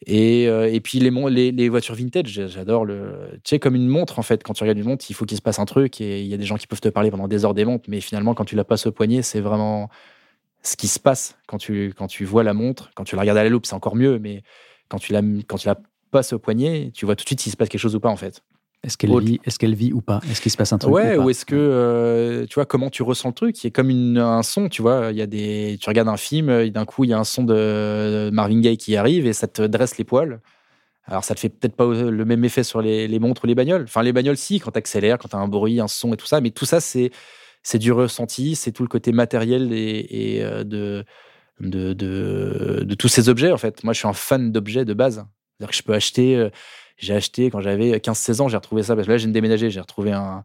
[0.05, 4.23] et, et puis les, les, voitures vintage j'adore le tu sais comme une montre en
[4.23, 6.27] fait quand tu regardes une montre il faut qu'il se passe un truc et il
[6.27, 8.33] y a des gens qui peuvent te parler pendant des heures des montres mais finalement
[8.33, 9.89] quand tu la passes au poignet c'est vraiment
[10.61, 13.37] ce qui se passe quand tu quand tu vois la montre quand tu la regardes
[13.37, 14.43] à la loupe c'est encore mieux mais
[14.89, 15.77] quand tu la, quand tu la
[16.11, 18.09] passes au poignet, tu vois tout de suite s'il se passe quelque chose ou pas,
[18.09, 18.41] en fait.
[18.81, 20.21] Est-ce qu'elle vit, est-ce qu'elle vit ou pas?
[20.31, 22.89] Est-ce qu'il se passe un truc Ouais, ou, ou est-ce que, euh, tu vois, comment
[22.89, 23.61] tu ressens le truc?
[23.61, 26.07] Il y a comme une, un son, tu vois, il y a des, tu regardes
[26.07, 29.27] un film, et d'un coup, il y a un son de Marvin Gaye qui arrive
[29.27, 30.39] et ça te dresse les poils.
[31.05, 33.55] Alors, ça te fait peut-être pas le même effet sur les, les montres ou les
[33.55, 33.83] bagnoles.
[33.83, 36.17] Enfin, les bagnoles, si, quand tu accélères, quand tu as un bruit, un son et
[36.17, 37.11] tout ça, mais tout ça, c'est,
[37.63, 41.05] c'est du ressenti, c'est tout le côté matériel et, euh, de,
[41.59, 43.83] de, tous ces objets, en fait.
[43.83, 45.25] Moi, je suis un fan d'objets de base.
[45.57, 46.49] C'est-à-dire que je peux acheter, euh,
[46.97, 49.79] j'ai acheté quand j'avais 15-16 ans, j'ai retrouvé ça, parce que là, j'ai déménagé, j'ai
[49.79, 50.43] retrouvé un,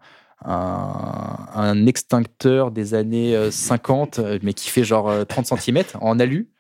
[1.87, 6.51] extincteur des années euh, 50, euh, mais qui fait genre euh, 30 cm en alu.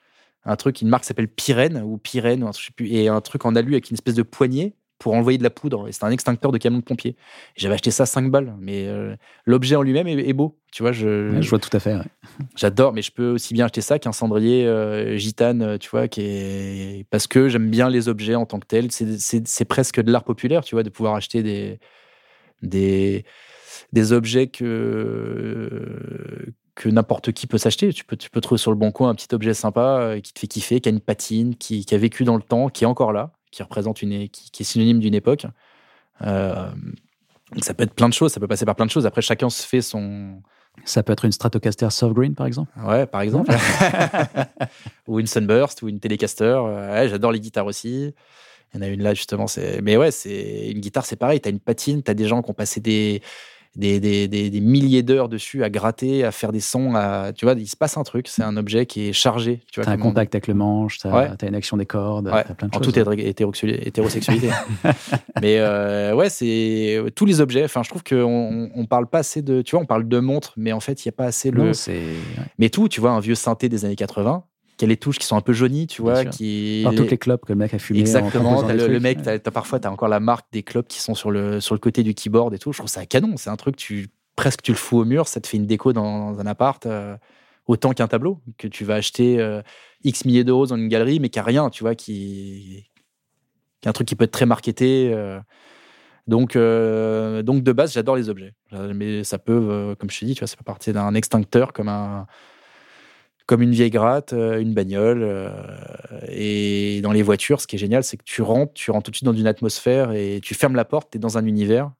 [0.44, 3.56] Un truc, une marque s'appelle Pyrène ou Pyrène, ou un truc, et un truc en
[3.56, 5.88] alu avec une espèce de poignée pour envoyer de la poudre.
[5.88, 7.16] Et c'est un extincteur de camion de pompier.
[7.56, 10.58] J'avais acheté ça 5 balles, mais euh, l'objet en lui-même est, est beau.
[10.72, 11.94] Tu vois, je, Ouais, Je vois tout à fait.
[11.94, 12.04] ouais.
[12.56, 16.06] J'adore, mais je peux aussi bien acheter ça qu'un cendrier euh, gitane, euh, tu vois,
[16.08, 18.90] qui est parce que j'aime bien les objets en tant que tels.
[18.92, 21.78] C'est- presque de l'art populaire, tu vois, de pouvoir acheter des
[22.62, 23.24] des
[23.92, 27.92] des objets que que n'importe qui peut s'acheter.
[27.92, 30.38] Tu peux tu peux trouver sur le bon coin un petit objet sympa qui te
[30.40, 32.86] fait kiffer, qui a une patine, qui, qui a vécu dans le temps, qui est
[32.86, 35.46] encore là, qui représente une qui, qui est synonyme d'une époque.
[36.22, 36.70] Euh,
[37.52, 39.06] donc ça peut être plein de choses, ça peut passer par plein de choses.
[39.06, 40.42] Après, chacun se fait son,
[40.84, 42.72] Ça peut être une Stratocaster Soft Green, par exemple.
[42.84, 43.52] Ouais, par exemple.
[45.06, 46.44] ou une Sunburst ou une Telecaster.
[46.44, 48.12] Euh, Ouais, J'adore les guitares aussi.
[48.72, 49.46] Il y en a une là, justement.
[49.46, 51.40] c'est Mais ouais, c'est une guitare, c'est pareil.
[51.40, 53.22] Tu as une patine, tu as des gens qui ont passé des,
[53.76, 56.94] des, des, des, des milliers d'heures dessus à gratter, à faire des sons.
[56.94, 57.32] À...
[57.34, 58.28] Tu vois, il se passe un truc.
[58.28, 59.60] C'est un objet qui est chargé.
[59.72, 61.28] Tu vois, as un on contact avec le manche, tu as, Ouais.
[61.48, 62.86] une action des cordes, Ouais, as plein de en choses.
[62.92, 63.12] toute hétéro-
[63.82, 64.50] hétérosexualité.
[65.42, 67.64] Mais euh, ouais, c'est tous les objets.
[67.64, 69.62] Enfin, je trouve qu'on on, parle pas assez de.
[69.62, 71.64] Tu vois, on parle de montres, mais en fait, il n'y a pas assez le.
[71.64, 71.72] Non.
[72.58, 74.44] Mais tout, tu vois, un vieux synthé des années 80,
[74.76, 76.82] qui a les touches qui sont un peu jaunies, tu vois, qui.
[76.84, 78.00] Par toutes les clopes que le mec a fumé.
[78.00, 81.14] en Exactement, le, mec, t'as, t'as parfois, t'as encore la marque des clubs qui sont
[81.14, 82.72] sur le, sur le côté du keyboard et tout.
[82.72, 83.36] Je trouve ça canon.
[83.36, 85.92] C'est un truc, tu, presque tu le fous au mur, ça te fait une déco
[85.92, 87.16] dans, un appart, euh,
[87.66, 89.62] autant qu'un tableau, que tu vas acheter euh,
[90.04, 92.88] X milliers d'euros dans une galerie, mais qui a rien, tu vois, qui,
[93.84, 95.12] qui est un truc qui peut être très marketé.
[95.12, 95.40] euh.
[96.26, 98.54] donc, euh, donc, de base, j'adore les objets.
[98.72, 101.74] Mais ça peut, euh, comme je te dis, tu vois, ça peut partir d'un extincteur
[101.74, 102.26] comme un
[103.46, 105.22] comme une vieille gratte, euh, une bagnole.
[105.22, 105.50] euh,
[106.28, 109.10] et dans les voitures, ce qui est génial, c'est que tu rentres, tu rentres tout
[109.10, 111.92] de suite dans une atmosphère et tu fermes la porte, tu es dans un univers.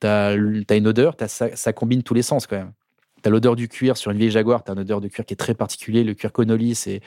[0.00, 2.72] Tu as, une odeur, t'as- ça, combine tous les sens quand même.
[3.22, 5.24] Tu as l'odeur du cuir sur une vieille Jaguar, tu as une odeur de cuir
[5.26, 6.04] qui est très particulier.
[6.04, 7.00] Le cuir Connolly, c'est.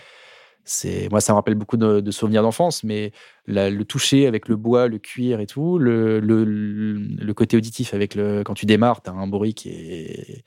[1.11, 3.11] Moi, ça me rappelle beaucoup de, souvenirs d'enfance, mais
[3.47, 8.43] le toucher avec le bois, le cuir et tout, le, le, côté auditif avec le,
[8.45, 10.43] quand tu démarres, tu as un bruit qui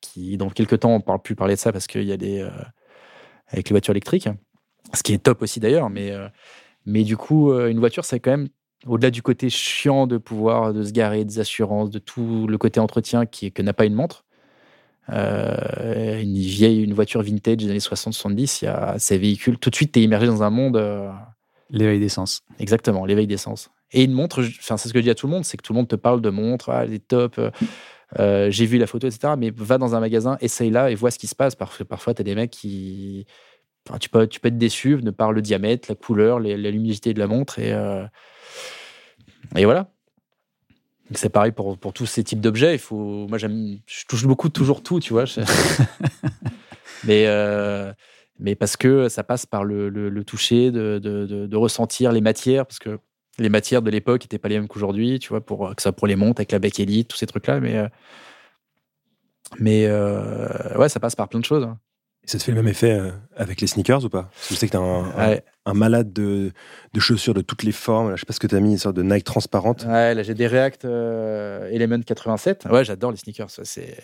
[0.00, 2.16] qui, dans quelques temps, on ne parle plus parler de ça parce qu'il y a
[2.16, 2.50] des, euh,
[3.50, 4.28] avec les voitures électriques,
[4.94, 6.28] ce qui est top aussi d'ailleurs, mais, euh,
[6.86, 8.48] mais du coup, euh, une voiture, c'est quand même,
[8.86, 12.80] au-delà du côté chiant de pouvoir de se garer, des assurances, de tout le côté
[12.80, 14.24] entretien qui est, que n'a pas une montre,
[15.10, 19.70] euh, une vieille, une voiture vintage des années 60-70, il y a ces véhicules, tout
[19.70, 20.76] de suite, tu es immergé dans un monde.
[20.76, 21.10] euh,
[21.70, 22.42] L'éveil d'essence.
[22.58, 23.68] Exactement, l'éveil d'essence.
[23.92, 25.62] Et une montre, enfin, c'est ce que je dis à tout le monde, c'est que
[25.62, 27.38] tout le monde te parle de montre, ah, elle est top,
[28.18, 29.34] euh, euh, j'ai vu la photo, etc.
[29.38, 31.54] Mais va dans un magasin, essaye-la et vois ce qui se passe.
[31.54, 33.26] Parce que parfois, tu as des mecs qui,
[34.00, 37.18] tu, peux, tu peux être déçu de par le diamètre, la couleur, la luminosité de
[37.18, 37.58] la montre.
[37.58, 37.70] Et,
[39.56, 39.90] et voilà.
[41.14, 42.74] C'est pareil pour, pour tous ces types d'objets.
[42.74, 45.24] Il faut, moi, j'aime, je touche beaucoup toujours tout, tu vois.
[47.04, 47.92] mais, euh,
[48.38, 52.66] mais parce que ça passe par le, le, toucher, de, de, de, ressentir les matières,
[52.66, 52.98] parce que
[53.38, 56.06] les matières de l'époque n'étaient pas les mêmes qu'aujourd'hui, tu vois, pour que ça pour
[56.06, 57.60] les montres avec la bec élite, tous ces trucs-là.
[57.60, 57.88] Mais, euh,
[59.58, 61.64] mais euh, ouais, ça passe par plein de choses.
[61.64, 61.78] Hein.
[62.24, 64.24] Et ça te fait le même effet euh, avec les sneakers ou pas?
[64.24, 66.52] Parce que je sais que tu un, un, malade de,
[66.92, 68.14] de, chaussures de toutes les formes.
[68.16, 69.84] Je sais pas ce que tu as mis, une sorte de Nike transparente.
[69.84, 72.66] Ouais, là j'ai des React euh, Element 87.
[72.70, 73.50] Ouais, j'adore les sneakers.
[73.50, 73.96] Ça, c'est...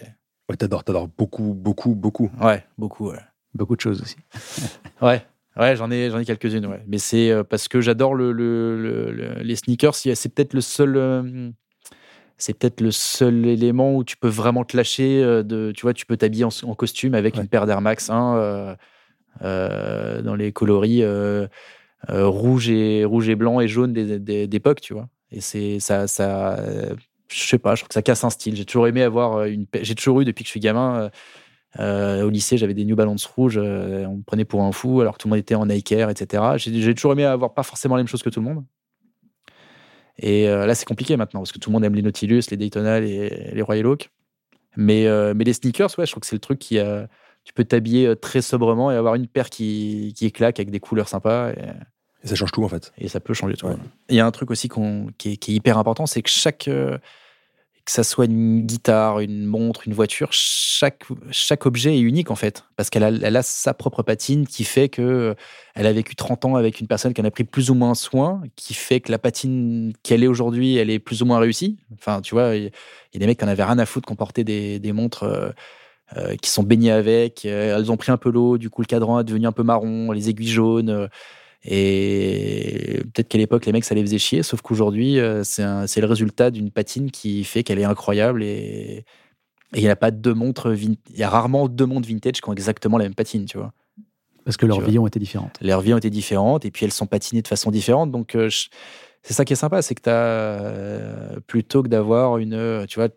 [0.48, 2.30] Ouais, t'adores, t'adores beaucoup, beaucoup, beaucoup.
[2.40, 3.10] Ouais, beaucoup.
[3.10, 3.18] Ouais.
[3.54, 4.16] Beaucoup de choses aussi.
[5.02, 5.22] ouais.
[5.56, 6.82] Ouais, j'en ai, j'en ai quelques-unes, ouais.
[6.86, 9.94] Mais c'est euh, parce que j'adore le, le, les sneakers.
[9.94, 11.52] C'est peut-être le seul
[12.36, 15.22] c'est peut-être le seul élément où tu peux vraiment te lâcher.
[15.22, 18.76] Euh, de, tu vois, tu peux t'habiller en, costume avec une paire d'Air Max hein,
[19.42, 21.46] euh, dans les coloris euh,
[22.10, 25.08] rouge et rouge et blanc et jaune d'époque, tu vois.
[25.30, 26.58] Et c'est ça, ça,
[27.28, 28.56] je sais pas, je trouve que ça casse un style.
[28.56, 31.10] J'ai toujours aimé avoir une, j'ai toujours eu depuis que je suis gamin.
[31.78, 35.22] Au lycée, j'avais des New Balance rouges, on me prenait pour un fou alors que
[35.22, 36.42] tout le monde était en Nike Air, etc.
[36.56, 38.64] J'ai toujours aimé avoir pas forcément les mêmes choses que tout le monde.
[40.18, 42.56] Et euh, là, c'est compliqué maintenant parce que tout le monde aime les Nautilus, les
[42.56, 44.10] Daytona, les, les Royal Oak.
[44.76, 46.78] Mais, euh, mais les sneakers, ouais, je trouve que c'est le truc qui.
[47.44, 50.80] tu peux t'habiller euh, très sobrement et avoir une paire qui, qui éclate avec des
[50.80, 51.50] couleurs sympas.
[51.50, 51.56] Et,
[52.24, 52.92] ça change tout en fait.
[52.96, 53.68] Et ça peut changer tout.
[54.08, 56.70] Il y a un truc aussi qui, est, qui, est, hyper important, c'est que chaque,
[57.84, 62.34] que ça soit une guitare, une montre, une voiture, chaque, chaque objet est unique en
[62.34, 65.34] fait, parce qu'elle a, elle a sa propre patine qui fait que euh,
[65.74, 67.94] elle a vécu 30 ans avec une personne qui en a pris plus ou moins
[67.94, 71.78] soin, qui fait que la patine qu'elle est aujourd'hui, elle est plus ou moins réussie.
[71.92, 74.12] Enfin, tu vois, il y, a des mecs qui en avaient rien à foutre, qui
[74.12, 75.50] ont porté des, des montres euh,
[76.16, 79.20] euh, qui sont baignées avec, elles ont pris un peu l'eau, du coup le cadran
[79.20, 81.08] est devenu un peu marron, les aiguilles jaunes.
[81.64, 86.06] Et peut-être qu'à l'époque, les mecs, ça les faisait chier, sauf qu'aujourd'hui, euh, c'est le
[86.06, 89.04] résultat d'une patine qui fait qu'elle est incroyable et
[89.74, 92.52] il n'y a pas deux montres, il y a rarement deux montres vintage qui ont
[92.52, 93.72] exactement la même patine, tu vois.
[94.44, 95.56] Parce que leurs vies ont été différentes.
[95.62, 98.10] Leurs vies ont été différentes et puis elles sont patinées de façon différente.
[98.10, 98.50] Donc, euh,
[99.22, 102.98] c'est ça qui est sympa, c'est que tu as, euh, plutôt que d'avoir une, tu
[102.98, 103.08] vois,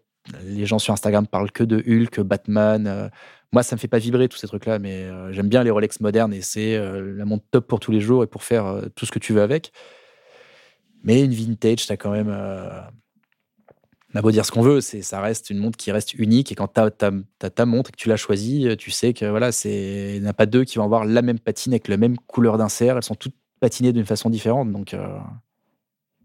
[0.45, 3.11] les gens sur Instagram parlent que de Hulk, Batman,
[3.53, 6.01] moi, ça me fait pas vibrer tous ces trucs-là, mais euh, j'aime bien les Rolex
[6.01, 8.81] modernes et c'est euh, la montre top pour tous les jours et pour faire euh,
[8.95, 9.71] tout ce que tu veux avec.
[11.03, 12.27] Mais une vintage, tu as quand même.
[14.13, 16.51] on a beau dire ce qu'on veut, c'est ça reste une montre qui reste unique
[16.51, 16.91] et quand tu as,
[17.49, 20.33] ta montre et que tu l'as choisie, tu sais que voilà, c'est n'y en a
[20.33, 22.97] pas deux qui vont avoir la même patine avec la même couleur d'insert.
[22.97, 24.95] Elles sont toutes patinées d'une façon différente, donc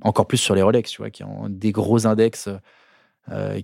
[0.00, 2.48] encore plus sur les Rolex, tu vois, qui ont des gros index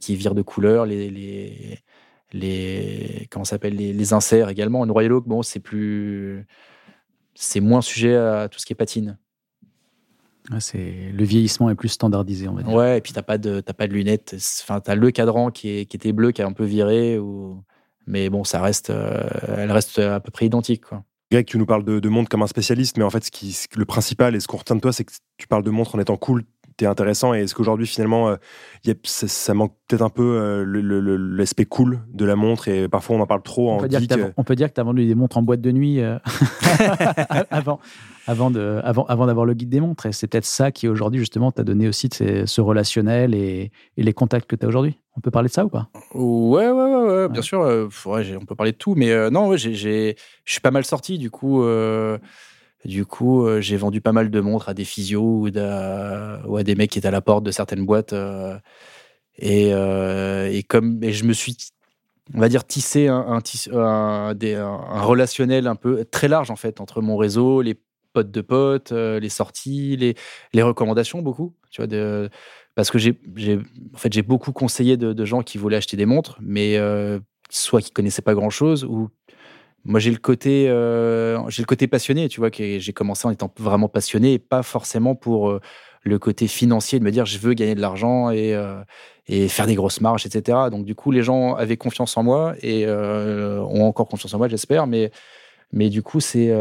[0.00, 1.82] qui virent de couleur, les
[2.32, 4.84] les comment s'appelle les, les, inserts également.
[4.84, 6.46] Une Royal Oak, bon, c'est plus
[7.34, 9.18] c'est moins sujet à tout ce qui est patine.
[10.58, 12.74] c'est le vieillissement est plus standardisé, on va dire.
[12.74, 14.34] Ouais, et puis t'as pas de t'as pas de lunettes.
[14.62, 17.62] Enfin, t'as le cadran qui, est, qui était bleu, qui a un peu viré, ou
[18.06, 19.22] mais bon, ça reste, euh,
[19.56, 21.04] elle reste à peu près identique, quoi.
[21.30, 23.54] Greg, tu nous parles de, de montre comme un spécialiste, mais en fait, ce qui,
[23.76, 25.98] le principal et ce qu'on retient de toi, c'est que tu parles de montre en
[25.98, 26.44] étant cool,
[26.86, 28.36] intéressant et est-ce qu'aujourd'hui finalement euh,
[28.84, 30.64] y a, ça, manque peut-être un peu euh,
[31.36, 34.06] l'aspect cool de la montre et parfois on en parle trop on en peut dire
[34.06, 36.18] que on peut dire que tu as vendu des montres en boîte de nuit euh,
[37.50, 37.80] avant
[38.26, 41.20] avant de avant avant d'avoir le guide des montres et c'est peut-être ça qui aujourd'hui
[41.20, 44.98] justement t'a donné aussi ce relationnel et, les contacts que tu as aujourd'hui.
[45.16, 45.88] On peut parler de ça ou pas?
[46.14, 50.14] Ouais ouais ouais, ouais bien sûr on peut parler de tout mais non ouais, je
[50.44, 51.64] suis pas mal sorti du coup
[52.84, 56.74] du coup, euh, j'ai vendu pas mal de montres à des physios ou, à des
[56.74, 58.12] mecs qui étaient à la porte de certaines boîtes.
[58.12, 58.56] Euh,
[59.42, 61.56] euh, et, comme et je me suis,
[62.34, 63.40] on va dire, tissé un,
[63.72, 67.76] un, relationnel un peu très large en fait entre mon réseau, les
[68.12, 69.96] potes de potes, les sorties,
[70.52, 71.54] les, recommandations beaucoup.
[71.70, 72.28] Tu vois,
[72.74, 73.18] parce que j'ai,
[73.94, 76.78] en fait, j'ai beaucoup conseillé de, de, gens qui voulaient acheter des montres, mais
[77.50, 79.08] soit qui connaissaient pas grand chose ou
[79.88, 83.30] moi, j'ai le côté, euh, j'ai le côté passionné, tu vois, que j'ai commencé en
[83.30, 85.60] étant vraiment passionné et pas forcément pour euh,
[86.02, 88.82] le côté financier de me dire je veux gagner de l'argent et, euh,
[89.28, 90.68] et faire des grosses marges, etc.
[90.70, 94.48] Donc, du coup, les gens avaient confiance en moi et ont encore confiance en moi,
[94.48, 94.86] j'espère.
[94.86, 95.10] Mais,
[95.72, 96.52] mais du coup, c'est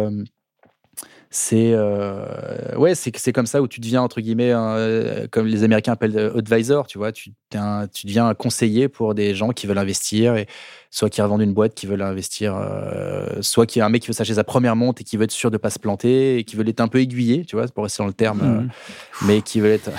[1.29, 5.63] c'est euh, ouais c'est c'est comme ça où tu deviens entre guillemets euh, comme les
[5.63, 9.67] Américains appellent euh, advisor tu vois tu tu deviens un conseiller pour des gens qui
[9.67, 10.47] veulent investir et
[10.89, 12.57] soit qui revendent une boîte qui veulent investir
[13.41, 15.31] soit qui est un mec qui veut s'acheter sa première monte et qui veut être
[15.31, 17.83] sûr de pas se planter et qui veut être un peu aiguillé tu vois pour
[17.83, 18.69] rester dans le terme mmh.
[19.27, 19.91] mais qui veut être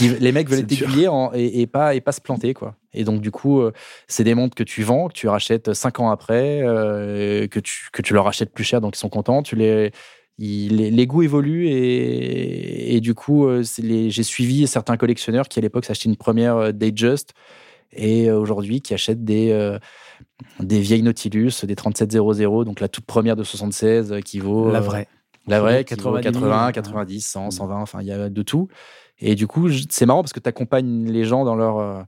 [0.20, 3.30] les mecs veulent être aiguillés et, pas et pas se planter quoi Et donc, du
[3.30, 3.62] coup,
[4.06, 8.02] c'est des montres que tu vends, que tu rachètes cinq ans après, que, tu, que
[8.02, 9.42] tu leur achètes plus cher, donc ils sont contents.
[9.42, 9.92] Tu les,
[10.38, 16.16] les, goûts évoluent et, du coup, j'ai suivi certains collectionneurs qui à l'époque s'achetaient une
[16.16, 17.34] première Datejust
[17.92, 19.78] et aujourd'hui qui achètent des,
[20.60, 24.70] des vieilles Nautilus, des 3700, donc la toute première de 76 qui vaut.
[24.70, 25.08] La vraie.
[25.48, 28.68] La vraie, 80, 80, 90, 100, 120, enfin, il y a de tout.
[29.18, 32.02] Et du coup, c'est marrant parce que tu accompagnes les gens dans leur, euh,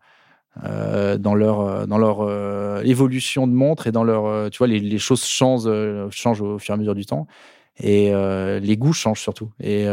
[0.64, 4.50] euh, dans leur, euh, dans leur évolution de montre et dans leur.
[4.50, 5.70] tu vois, les, choses changent,
[6.10, 7.26] changent au fur et à mesure du temps.
[7.78, 8.12] Et
[8.60, 9.50] les goûts changent surtout.
[9.60, 9.86] Et,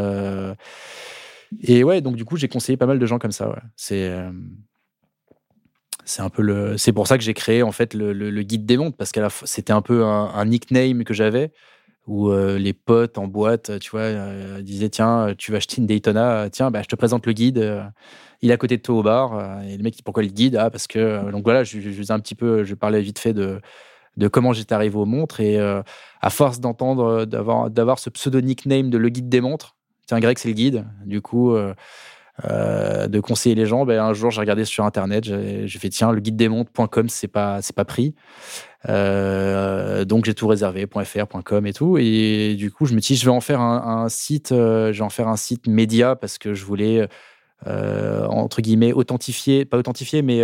[1.61, 3.55] et ouais, donc du coup, j'ai conseillé pas mal de gens comme ça.
[3.75, 4.11] C'est.
[6.03, 6.77] c'est un peu.
[6.77, 9.73] C'est pour ça que j'ai créé en fait le, guide des montres parce que c'était
[9.73, 11.51] un peu un nickname que j'avais
[12.07, 15.87] où euh, les potes en boîte, tu vois, euh, disaient tiens, tu vas acheter une
[15.87, 17.57] Daytona, tiens, bah, je te présente le guide.
[17.59, 17.83] Euh,
[18.41, 19.61] il est à côté de toi au bar.
[19.63, 20.55] et le mec pourquoi le guide?
[20.55, 21.29] Ah, parce que.
[21.31, 23.59] donc voilà, je, je, un petit peu, je parlais vite fait de,
[24.17, 25.39] de comment j'étais arrivé aux montres.
[25.39, 29.75] Et à force d'entendre, d'avoir, d'avoir ce pseudo nickname de le guide des montres,
[30.07, 30.85] tiens, Greg, c'est le guide.
[31.05, 31.55] Du coup.
[32.43, 36.19] de conseiller les gens, ben, un jour j'ai regardé sur internet, j'ai fait tiens le
[36.19, 38.13] guide des montres.com c'est pas c'est pas pris
[38.89, 41.97] euh, donc j'ai tout réservé, .fr, .com et tout.
[41.97, 45.05] Et du coup, je me dis, je vais en faire un, site, euh, je vais
[45.05, 47.07] en faire un site média parce que je voulais
[47.67, 50.41] euh, entre guillemets authentifier, pas authentifier, mais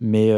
[0.00, 0.30] mais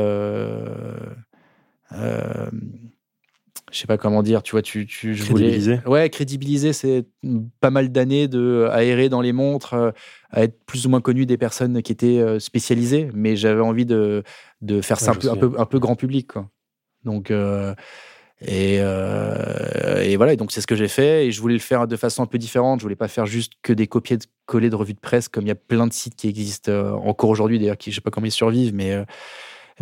[1.92, 5.80] je sais pas comment dire, tu vois, tu, tu je crédibiliser.
[5.86, 7.06] ouais, crédibiliser, c'est
[7.60, 9.92] pas mal d'années de aérer dans les montres,
[10.30, 14.22] à être plus ou moins connu des personnes qui étaient spécialisées, mais j'avais envie de,
[14.62, 16.48] de faire ça un peu, un peu, un peu grand public, quoi.
[17.04, 17.74] Donc, euh,
[18.40, 21.26] et, euh, et, voilà, et donc c'est ce que j'ai fait.
[21.26, 22.80] Et je voulais le faire de façon un peu différente.
[22.80, 25.52] Je voulais pas faire juste que des copier-coller de revues de presse, comme il y
[25.52, 28.26] a plein de sites qui existent euh, encore aujourd'hui, d'ailleurs, qui je sais pas comment
[28.26, 29.04] ils survivent, mais,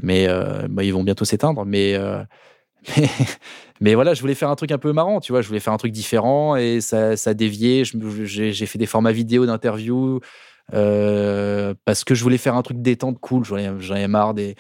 [0.03, 0.29] mais
[0.69, 1.65] bah, ils vont bientôt s'éteindre.
[1.65, 1.97] Mais,
[2.97, 3.09] mais,
[3.81, 5.43] mais, voilà, je voulais faire un truc un peu marrant, tu vois.
[5.43, 7.85] Je voulais faire un truc différent et ça, ça a dévié.
[7.85, 10.21] J'ai fait des formats vidéo d'interviews.
[10.71, 13.45] parce que je voulais faire un truc détente cool.
[13.45, 14.57] J'en ai marre des,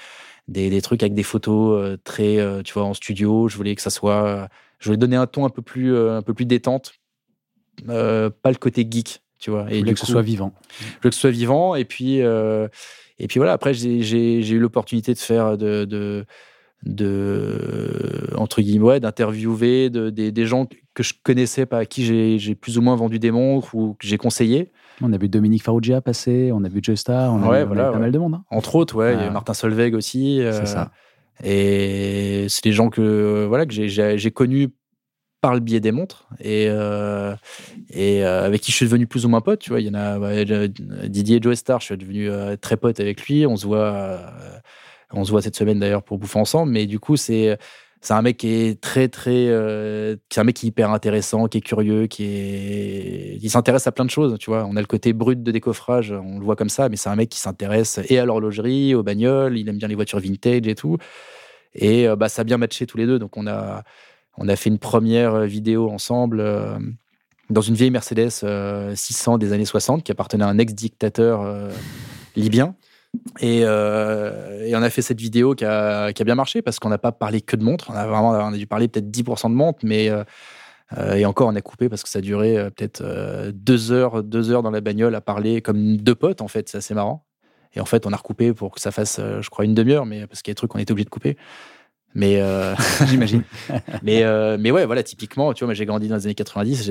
[0.48, 3.48] des, des, trucs avec des photos euh, très, euh, tu vois, en studio.
[3.48, 4.46] Je voulais que ça soit, euh,
[4.78, 6.94] je voulais donner un ton un peu plus, un peu plus détente,
[7.86, 9.66] pas le côté geek, tu vois.
[9.70, 10.52] Et que ce soit vivant.
[10.78, 11.74] Je voulais que ce soit vivant.
[11.74, 12.20] Et puis,
[13.18, 13.52] et puis voilà.
[13.52, 16.24] Après, j'ai eu l'opportunité de faire de, de
[16.84, 22.54] de entre guillemets d'interviewer de, des, des, gens que je connaissais pas à qui j'ai
[22.54, 24.70] plus ou moins vendu des montres ou que j'ai conseillé
[25.02, 27.98] on a vu Dominique Farrugia passer, on a vu Joe Star, on a, vu pas
[27.98, 28.34] mal de monde.
[28.34, 28.44] Hein.
[28.50, 30.40] Entre autres, ouais, il y a Martin Solveig aussi.
[30.40, 30.90] Euh, c'est ça.
[31.44, 34.68] Et c'est des gens que, voilà, que j'ai connus
[35.46, 37.36] par le biais des montres et, euh,
[37.90, 39.60] et euh, avec qui je suis devenu plus ou moins pote.
[39.60, 40.66] Tu vois, il y en a
[41.06, 42.28] Didier Joe Star, je suis devenu
[42.60, 43.46] très pote avec lui.
[43.46, 44.18] On se voit,
[45.12, 46.72] on se voit cette semaine d'ailleurs pour bouffer ensemble.
[46.72, 47.56] Mais du coup, c'est
[48.00, 51.46] c'est un mec qui est très très euh, c'est un mec qui est hyper intéressant
[51.46, 54.80] qui est curieux qui est il s'intéresse à plein de choses tu vois on a
[54.80, 57.38] le côté brut de décoffrage on le voit comme ça mais c'est un mec qui
[57.40, 60.98] s'intéresse et à l'horlogerie aux bagnoles il aime bien les voitures vintage et tout
[61.74, 63.82] et euh, bah ça a bien matché tous les deux donc on a
[64.38, 66.78] on a fait une première vidéo ensemble euh,
[67.50, 68.30] dans une vieille Mercedes
[68.94, 71.70] 600 des années 60 qui appartenait à un ex-dictateur
[72.34, 72.74] libyen
[73.42, 77.12] euh, et, on a fait cette vidéo qui a, bien marché parce qu'on n'a pas
[77.12, 77.90] parlé que de montres.
[77.90, 80.24] On a vraiment on a dû parler peut-être 10% de montres, mais euh,
[80.96, 83.02] euh, et encore on a coupé parce que ça durait peut-être
[83.52, 86.68] deux heures, deux heures dans la bagnole à parler comme deux potes en fait.
[86.68, 87.24] C'est assez marrant.
[87.74, 90.26] Et en fait, on a recoupé pour que ça fasse, je crois, une demi-heure, mais
[90.26, 91.36] parce qu'il y a des trucs qu'on était obligé de couper.
[92.16, 92.74] Mais euh,
[93.06, 93.42] j'imagine.
[94.02, 96.90] mais euh, mais ouais, voilà, typiquement, tu vois, moi j'ai grandi dans les années 90.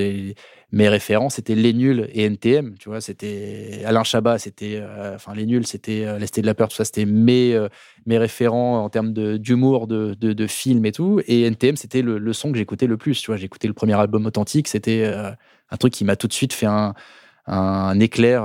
[0.71, 2.75] Mes références c'était les nuls et NTM.
[2.77, 6.67] Tu vois, c'était Alain Chabat, c'était euh, enfin les nuls, c'était l'Esté de la peur,
[6.69, 7.59] tout ça, c'était mes
[8.05, 11.19] mes référents en termes d'humour, de, de, de, film et tout.
[11.27, 13.19] Et NTM, c'était le, le, son que j'écoutais le plus.
[13.19, 14.67] Tu vois, j'écoutais le premier album authentique.
[14.67, 16.93] C'était un truc qui m'a tout de suite fait un,
[17.47, 18.43] un éclair.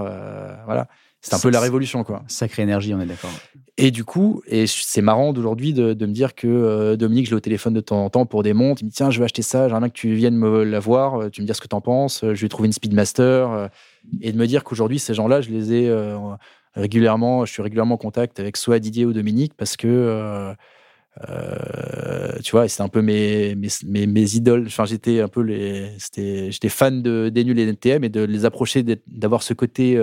[0.65, 0.89] voilà.
[1.21, 2.23] C'est un peu la révolution, quoi.
[2.29, 3.31] Sacrée énergie, on est d'accord.
[3.77, 7.31] Et du coup, et c'est marrant d'aujourd'hui de, de, me dire que euh, Dominique, je
[7.31, 8.83] l'ai au téléphone de temps en temps pour des montres.
[8.83, 11.21] Il me dit Tiens, je vais acheter ça, j'aimerais que tu viennes me la voir,
[11.21, 12.25] euh, tu me dire ce que tu en penses.
[12.25, 13.71] Euh, je vais trouver une Speedmaster.
[14.23, 15.95] Et de me dire qu'aujourd'hui, ces gens-là, je les ai
[16.75, 20.55] régulièrement, je suis régulièrement en contact avec soit Didier ou Dominique parce que.
[22.43, 23.55] tu vois, c'était un peu mes,
[23.87, 24.65] mes, mes, idoles.
[24.67, 28.47] Enfin, j'étais un peu les, j'étais fan de des nuls et NTM et de les
[28.47, 30.03] approcher, d'avoir ce côté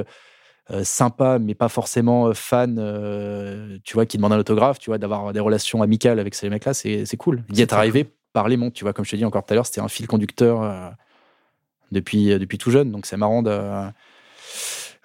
[0.72, 4.90] euh, sympa, mais pas forcément euh, fan, euh, tu vois, qui demande un autographe, tu
[4.90, 7.44] vois, d'avoir des relations amicales avec ces mecs-là, c'est cool.
[7.50, 9.56] D'y être arrivé par les montres, tu vois, comme je te dis encore tout à
[9.56, 10.96] l'heure, c'était un fil conducteur
[11.92, 13.90] depuis, depuis tout jeune, donc c'est marrant de.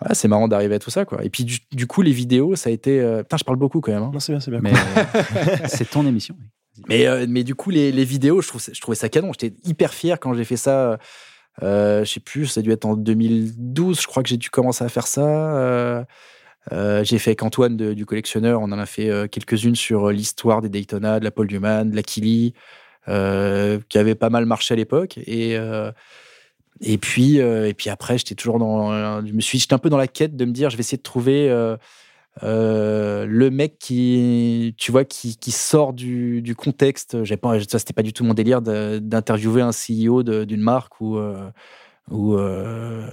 [0.02, 1.24] Ouais, c'est marrant d'arriver à tout ça, quoi.
[1.24, 3.00] Et puis, du, coup, les vidéos, ça a été.
[3.00, 4.02] Euh, putain, je parle beaucoup quand même.
[4.02, 4.10] Hein.
[4.12, 4.60] Non, c'est bien, c'est bien.
[4.60, 4.72] Mais
[5.68, 6.36] c'est ton émission.
[6.88, 9.32] Mais, euh, mais du coup, les, les vidéos, je, trouve, je trouvais ça canon.
[9.32, 10.98] J'étais hyper fier quand j'ai fait ça.
[11.62, 14.50] Euh, je sais plus, ça a dû être en 2012, je crois que j'ai dû
[14.50, 15.22] commencer à faire ça.
[15.22, 16.02] Euh,
[16.72, 20.68] euh, j'ai fait avec Antoine du collectionneur, on en a fait quelques-unes sur l'histoire des
[20.68, 22.54] Daytona, de la Paul Duman, de la Kili,
[23.06, 25.18] qui avait pas mal marché à l'époque.
[25.18, 25.56] Et,
[26.80, 29.24] et, puis, et puis après, j'étais toujours dans.
[29.26, 30.98] Je me suis, j'étais un peu dans la quête de me dire, je vais essayer
[30.98, 31.50] de trouver
[32.42, 37.24] euh, le mec qui, tu vois, qui, qui sort du, du contexte.
[37.24, 41.18] J'ai pas, ça c'était pas du tout mon délire d'interviewer un CEO d'une marque ou
[41.18, 41.50] euh,
[42.10, 43.06] ou euh,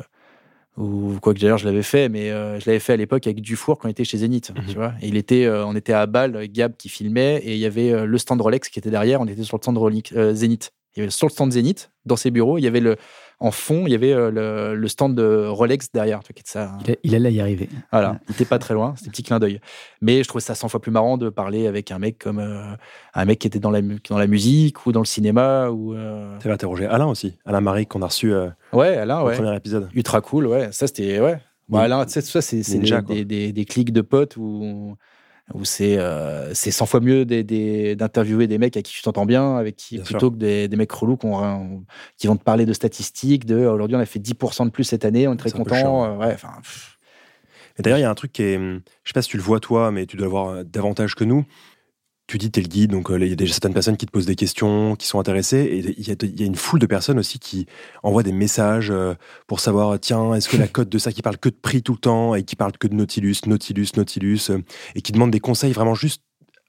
[0.78, 3.78] ou quoi que d'ailleurs je l'avais fait, mais je l'avais fait à l'époque avec Dufour
[3.78, 4.74] quand il était chez Zenith, tu mhm.
[4.76, 4.94] vois.
[5.02, 8.18] Et il était, on était à Bâle, Gab qui filmait, et il y avait le
[8.18, 9.20] stand Rolex qui était derrière.
[9.20, 10.72] On était sur le stand Rolex, Zenith.
[10.96, 12.96] Il y avait sur le stand Zenith, dans ses bureaux, il y avait le,
[13.42, 16.20] en fond, il y avait euh, le, stand de Rolex derrière.
[16.44, 17.70] Ça, il, allait y arriver.
[17.92, 19.62] Voilà, il n'était pas très loin, c'était un petit clin d'œil.
[20.02, 22.76] Mais je trouvais ça 100 fois plus marrant de parler avec un mec comme euh,
[23.14, 25.70] un mec qui était dans la, dans la musique ou dans le cinéma.
[25.70, 26.38] Ou, euh...
[26.40, 29.56] Tu avais interrogé Alain aussi, Alain Marie qu'on a reçu euh, ouais, Alain, au premier
[29.56, 29.90] épisode.
[29.94, 30.72] Ultra cool, ouais.
[30.74, 31.22] Ça, c'était.
[31.22, 31.40] Ouais.
[31.70, 34.98] Bon, Alain, tu sais, ça, c'est des, des, des, clics de potes où
[35.54, 39.58] où c'est euh, c'est 100 fois mieux d'interviewer des, mecs avec qui tu t'entends bien,
[39.58, 41.18] avec qui plutôt que des, des, mecs relous
[42.18, 45.06] qui vont te parler de statistiques, de aujourd'hui on a fait 10% de plus cette
[45.06, 46.06] année, on est très content.
[46.06, 46.36] Euh, ouais.
[47.80, 49.60] D'ailleurs, il y a un truc qui est, je sais pas si tu le vois
[49.60, 51.46] toi, mais tu dois avoir euh, davantage que nous
[52.30, 54.12] tu dis t'es le guide, donc euh, il y a déjà certaines personnes qui te
[54.12, 57.40] posent des questions, qui sont intéressées, et il y, a une foule de personnes aussi
[57.40, 57.66] qui
[58.04, 59.16] envoient des messages euh,
[59.48, 61.94] pour savoir tiens est-ce que la cote de ça qui parle que de prix tout
[61.94, 64.60] le temps et qui parle que de Nautilus, Nautilus, Nautilus, euh,
[64.94, 66.22] et qui demandent des conseils vraiment juste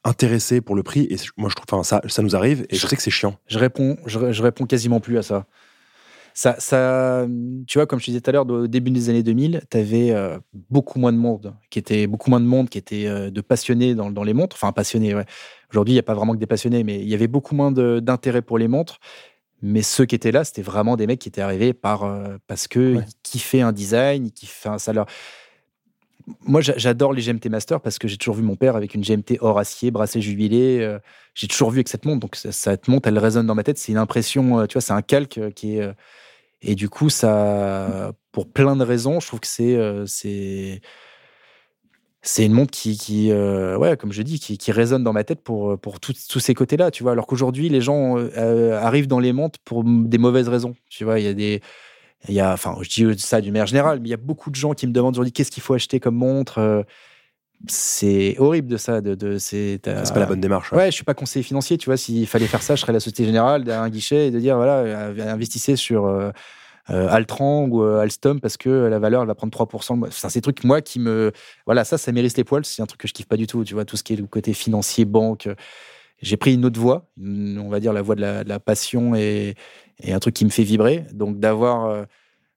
[0.02, 1.06] intéressés pour le prix.
[1.10, 3.36] Et moi je trouve, enfin ça, ça nous arrive, et je, sais que c'est chiant.
[3.46, 5.46] Je réponds, je, je réponds quasiment plus à ça
[6.34, 7.26] ça, ça,
[7.66, 10.10] tu vois, comme je disais tout à l'heure, au début des années 2000, tu avais
[10.12, 10.38] euh,
[10.70, 13.94] beaucoup moins de monde, qui était beaucoup moins de monde, qui était euh, de passionnés
[13.94, 14.56] dans, dans, les montres.
[14.56, 15.26] Enfin, passionnés, ouais.
[15.70, 17.70] Aujourd'hui, il n'y a pas vraiment que des passionnés, mais il y avait beaucoup moins
[17.72, 18.98] d'intérêt pour les montres.
[19.62, 22.66] Mais ceux qui étaient là, c'était vraiment des mecs qui étaient arrivés par, euh, parce
[22.66, 23.04] que ouais.
[23.22, 25.06] kiffaient un design, ils kiffaient, ça leur.
[26.42, 29.38] Moi, j'adore les GMT Master parce que j'ai toujours vu mon père avec une GMT
[29.40, 30.98] or acier, bracelet jubilé.
[31.34, 32.20] j'ai toujours vu avec cette montre.
[32.20, 33.78] Donc, cette montre, elle résonne dans ma tête.
[33.78, 35.90] C'est une impression, tu vois, c'est un calque qui est
[36.62, 40.04] et du coup, ça, pour plein de raisons, je trouve que c'est euh,
[42.22, 45.24] c'est une montre qui, qui euh, ouais, comme je dis, qui, qui, résonne dans ma
[45.24, 47.12] tête pour, pour tous ces côtés-là, tu vois.
[47.12, 51.18] Alors qu'aujourd'hui, les gens euh, arrivent dans les montres pour des mauvaises raisons, tu vois.
[51.18, 51.62] Il y a des,
[52.28, 54.50] il y a, enfin, je dis ça d'une manière générale, mais il y a beaucoup
[54.50, 56.84] de gens qui me demandent aujourd'hui qu'est-ce qu'il faut acheter comme montre
[57.68, 59.00] c'est horrible de ça.
[59.00, 60.72] De, de c'est pas la bonne démarche.
[60.72, 60.86] Ouais.
[60.86, 61.76] je suis pas conseiller financier.
[61.78, 64.30] Tu vois, s'il fallait faire ça, je serais la Société Générale derrière un guichet et
[64.30, 66.30] de dire voilà, euh, investissez sur euh,
[66.90, 70.06] euh, Altran ou Alstom parce que la valeur elle va prendre 3%.
[70.06, 71.32] Enfin, c'est des trucs moi qui me
[71.66, 72.64] voilà ça, ça mérite les poils.
[72.64, 73.64] C'est un truc que je kiffe pas du tout.
[73.64, 75.48] Tu vois, tout ce qui est le côté financier, banque.
[76.22, 79.54] J'ai pris une autre voie, on va dire la voie de la, passion et,
[80.02, 81.04] et, un truc qui me fait vibrer.
[81.12, 82.06] Donc d'avoir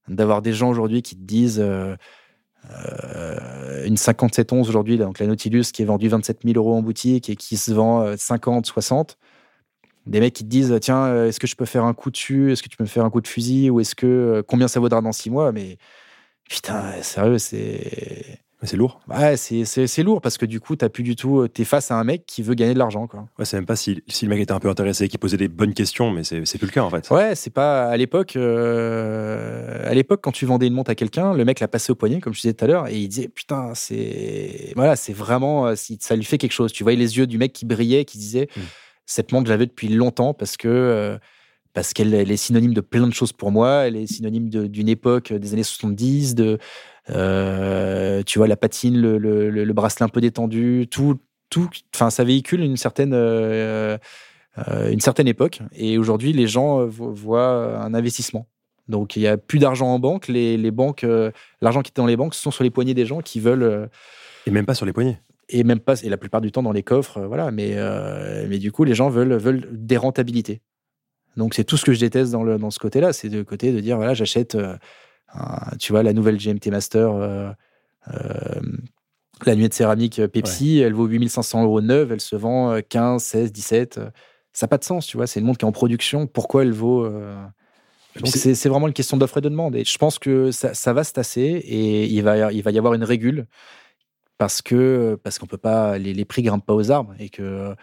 [0.08, 1.64] d'avoir des gens aujourd'hui qui te disent
[2.72, 7.30] euh, une 5711 aujourd'hui, donc la Nautilus qui est vendue 27 000 euros en boutique
[7.30, 9.18] et qui se vend 50, euh, 60.
[10.06, 12.52] Des mecs qui te disent tiens, euh, est-ce que je peux faire un coup dessus?
[12.52, 13.70] Est-ce que tu peux me faire un coup de fusil?
[13.70, 15.52] Ou est-ce que combien ça vaudra dans six mois?
[15.52, 15.78] Mais
[16.50, 19.00] putain, sérieux, c'est c'est lourd.
[19.08, 21.48] Ouais, c'est lourd parce que du coup, tu plus du tout.
[21.54, 23.08] Tu es face à un mec qui veut gagner de l'argent.
[23.08, 23.26] Quoi.
[23.38, 25.48] Ouais, c'est même pas si, si, le mec était un peu intéressé, qui posait des
[25.48, 27.10] bonnes questions, mais c'est plus le cas en fait.
[27.10, 27.86] Ouais, c'est pas.
[27.86, 31.68] À l'époque, euh, à l'époque, quand tu vendais une montre à quelqu'un, le mec l'a
[31.68, 34.74] passé au poignet, comme je disais tout à l'heure, et il disait Putain, c'est.
[34.76, 35.68] Voilà, c'est vraiment.
[35.68, 36.72] Euh, ça lui fait quelque chose.
[36.72, 38.62] Tu voyais les yeux du mec qui brillait, qui disait hmm.
[39.06, 40.68] Cette montre, j'avais depuis longtemps parce que.
[40.68, 41.18] Euh,
[41.74, 43.88] parce qu'elle est synonyme de plein de choses pour moi.
[43.88, 46.60] Elle est synonyme d'une époque des années 70, de,
[47.10, 52.24] euh, tu vois, la patine, le, le, bracelet un peu détendu, tout, tout, enfin, ça
[52.24, 53.98] véhicule une certaine, euh,
[54.70, 55.60] euh, une certaine époque.
[55.74, 58.48] Et aujourd'hui, les gens voient un investissement.
[58.88, 60.28] Donc, il n'y a plus d'argent en banque.
[60.28, 61.06] Les, les banques,
[61.62, 63.90] l'argent qui était dans les banques, ce sont sur les poignets des gens qui veulent.
[64.46, 65.20] et même pas sur les poignets.
[65.50, 67.52] Et même pas, et la plupart du temps dans les coffres, voilà.
[67.52, 67.76] Mais,
[68.48, 70.62] mais du coup, les gens veulent, veulent des rentabilités.
[71.36, 73.12] Donc, c'est tout ce que je déteste dans, le, dans ce côté-là.
[73.12, 74.56] C'est de côté de dire, voilà, j'achète
[75.80, 77.52] tu vois, la nouvelle GMT Master, euh,
[78.14, 78.62] euh,
[79.46, 83.22] la nuit de céramique euh, Pepsi, elle vaut 8500 euros neuve, elle se vend 15,
[83.24, 84.00] 16, 17.
[84.54, 85.28] Ça n'a pas de sens, tu vois.
[85.28, 86.28] C'est une montre qui est en production.
[86.28, 87.10] Pourquoi elle vaut.
[88.16, 89.76] Donc c'est vraiment une question d'offre et de demande.
[89.76, 92.94] Et je pense que ça, va se tasser et il va, il va y avoir
[92.94, 93.48] une régule
[94.38, 97.76] parce que parce qu'on peut pas les, les, prix grimpent pas aux arbres et que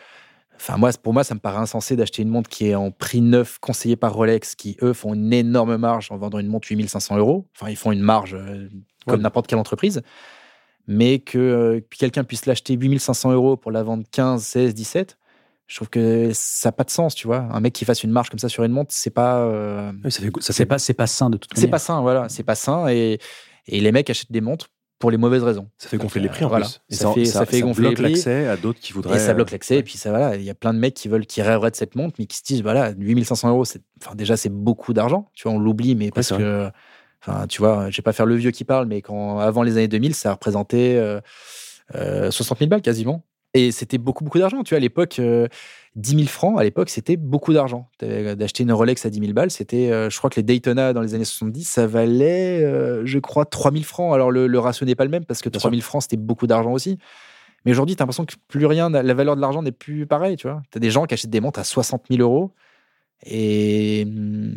[0.61, 3.23] Enfin, moi, pour moi, ça me paraît insensé d'acheter une montre qui est en prix
[3.23, 7.17] neuf, conseillée par Rolex, qui, eux, font une énorme marge en vendant une montre 8500
[7.17, 7.49] euros.
[7.57, 8.69] Enfin, ils font une marge euh,
[9.07, 10.03] comme n'importe quelle entreprise.
[10.87, 15.17] Mais que quelqu'un puisse l'acheter 8500 euros pour la vendre 15, 16, 17,
[15.67, 17.49] je trouve que ça n'a pas de sens, tu vois.
[17.51, 19.51] Un mec qui fasse une marche comme ça sur une montre, c'est pas.
[20.11, 21.63] ça fait, ça fait pas, c'est pas sain de toute manière.
[21.63, 22.29] C'est pas sain, voilà.
[22.29, 23.19] C'est pas sain et,
[23.67, 24.69] et les mecs achètent des montres
[25.01, 25.69] pour les mauvaises raisons.
[25.79, 26.67] Ça fait gonfler les prix en voilà.
[26.67, 26.81] plus.
[26.91, 28.13] Et ça, fait, ça, fait gonfler les prix.
[28.13, 29.17] l'accès à d'autres qui voudraient.
[29.17, 29.79] Et ça bloque l'accès.
[29.79, 31.77] Et puis ça, voilà, il y a plein de mecs qui veulent, qui rêveraient de
[31.77, 33.65] cette montre, mais qui se disent, voilà, 8500 euros,
[34.01, 35.31] enfin, déjà, c'est beaucoup d'argent.
[35.33, 36.71] Tu vois, on l'oublie, mais parce que,
[37.23, 39.79] enfin, tu vois, je vais pas faire le vieux qui parle, mais quand, avant les
[39.79, 41.19] années 2000, ça représentait euh,
[41.95, 43.25] euh, 60 000 balles quasiment.
[43.55, 44.63] Et c'était beaucoup, beaucoup d'argent.
[44.63, 45.19] Tu vois, à l'époque,
[45.97, 47.89] 10 euh, 000 francs, à l'époque, c'était beaucoup d'argent.
[48.01, 51.01] D'acheter une Rolex à 10 000 balles, c'était, euh, je crois que les Daytona dans
[51.01, 54.15] les années 70, ça valait, euh, je crois, 3 000 francs.
[54.15, 56.73] Alors, le, ratio n'est pas le même parce que 3 000 francs, c'était beaucoup d'argent
[56.73, 56.99] aussi.
[57.65, 60.37] Mais aujourd'hui, tu as l'impression que plus rien, la valeur de l'argent n'est plus pareille,
[60.37, 60.63] tu vois.
[60.71, 62.53] Tu as des gens qui achètent des montres à 60 000 euros.
[63.27, 64.07] Et.
[64.07, 64.55] Hmm,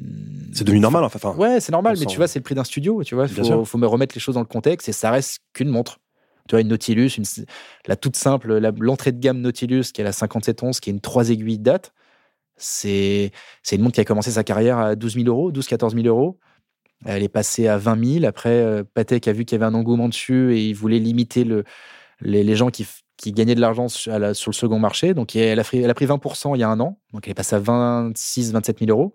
[0.54, 1.36] c'est devenu normal, enfin.
[1.36, 3.26] Ouais, c'est normal, mais tu vois, c'est le prix d'un studio, tu vois.
[3.26, 6.00] Il faut, faut me remettre les choses dans le contexte et ça reste qu'une montre.
[6.48, 7.24] Tu vois, une Nautilus, une,
[7.88, 11.30] la toute simple, l'entrée de gamme Nautilus, qui est la 5711, qui est une 3
[11.30, 11.94] aiguilles date,
[12.58, 13.32] c'est
[13.72, 16.39] une montre qui a commencé sa carrière à 12 000 euros, 12-14 000 euros.
[17.06, 18.26] Elle est passée à 20 000.
[18.26, 21.44] Après, euh, Patek a vu qu'il y avait un engouement dessus et il voulait limiter
[21.44, 21.66] le,
[22.22, 22.88] les, gens qui,
[23.18, 25.14] qui gagnaient de l'argent sur, le second marché.
[25.14, 27.00] Donc, elle a, pris, elle a pris 20% il y a un an.
[27.12, 29.14] Donc, elle est passée à 26-27 000 euros.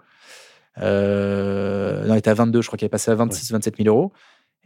[0.81, 4.13] Euh, non, elle était à 22, je crois qu'elle est passée à 26-27 000 euros.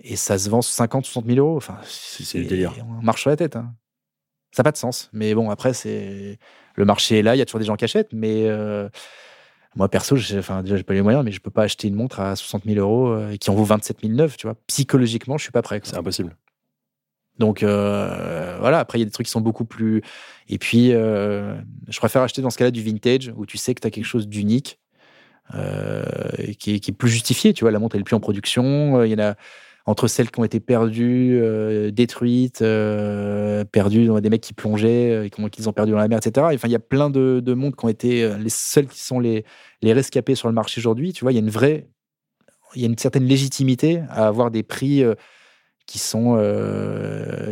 [0.03, 1.57] Et ça se vend 50, 60 000 euros.
[1.57, 2.75] Enfin, c'est le délire.
[2.99, 3.57] On marche sur la tête.
[3.57, 3.73] Hein.
[4.51, 5.09] Ça n'a pas de sens.
[5.13, 6.39] Mais bon, après, c'est
[6.75, 7.35] le marché est là.
[7.35, 8.13] Il y a toujours des gens qui achètent.
[8.13, 8.89] Mais euh,
[9.77, 12.21] moi, perso, enfin, déjà, j'ai pas les moyens, mais je peux pas acheter une montre
[12.21, 14.37] à 60 000 euros euh, qui en vaut 27 000 neuf.
[14.37, 15.81] Tu vois, psychologiquement, je suis pas prêt.
[15.85, 16.37] C'est impossible.
[17.39, 18.79] Donc euh, voilà.
[18.81, 20.03] Après, il y a des trucs qui sont beaucoup plus.
[20.49, 23.87] Et puis, je préfère acheter dans ce cas-là du vintage où tu sais que tu
[23.87, 24.81] as quelque chose d'unique.
[25.53, 29.03] qui, est, qui, est, plus justifié, tu vois, la montre elle est plus en production,
[29.03, 29.35] il y en a,
[29.87, 35.49] entre celles qui ont été perdues, euh, détruites, euh, perdues, des mecs qui plongeaient, euh,
[35.49, 36.47] qu'ils ont perdu dans la mer, etc.
[36.55, 39.19] Enfin, il y a plein de, de mondes qui ont été les seuls qui sont
[39.19, 39.45] les,
[39.83, 41.13] les rescapés sur le marché aujourd'hui.
[41.13, 41.89] Tu vois, il y a une vraie,
[42.75, 45.03] il y a une certaine légitimité à avoir des prix
[45.87, 46.37] qui sont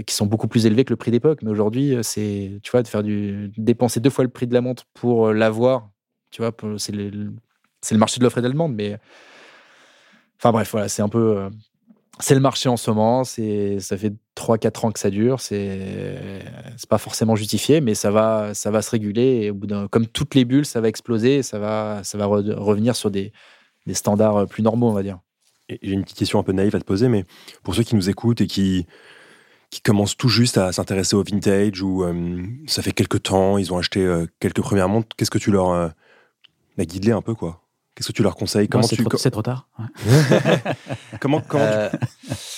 [0.06, 1.40] qui sont beaucoup plus élevés que le prix d'époque.
[1.42, 4.60] Mais aujourd'hui, c'est, tu vois, de faire du dépenser deux fois le prix de la
[4.60, 5.90] montre pour l'avoir.
[6.30, 8.98] Tu vois, c'est le, le marché de l'offre et de la demande, mais
[10.42, 11.50] Enfin bref, voilà, c'est un peu
[12.18, 13.24] c'est le marché en ce moment.
[13.24, 15.40] C'est, ça fait 3-4 ans que ça dure.
[15.40, 16.42] C'est,
[16.76, 19.52] c'est pas forcément justifié, mais ça va, ça va se réguler.
[19.90, 21.42] Comme toutes les bulles, ça va exploser.
[21.42, 23.32] Ça va, ça va revenir sur des,
[23.86, 25.18] des standards euh, plus normaux, on va dire.
[25.68, 27.24] j'ai une petite question un peu naïve à te poser, mais
[27.62, 28.86] pour ceux qui nous écoutent et qui,
[29.70, 33.72] qui commencent tout juste à s'intéresser au vintage ou euh, ça fait quelques temps, ils
[33.72, 35.92] ont acheté euh, quelques premières montres, qu'est-ce que tu leur.
[36.76, 37.62] Bah, guide-les un peu, quoi?
[38.00, 38.66] Qu'est-ce que tu leur conseilles?
[38.66, 39.68] Comment c'est, trop, c'est trop tard.
[41.20, 41.90] comment, comment euh.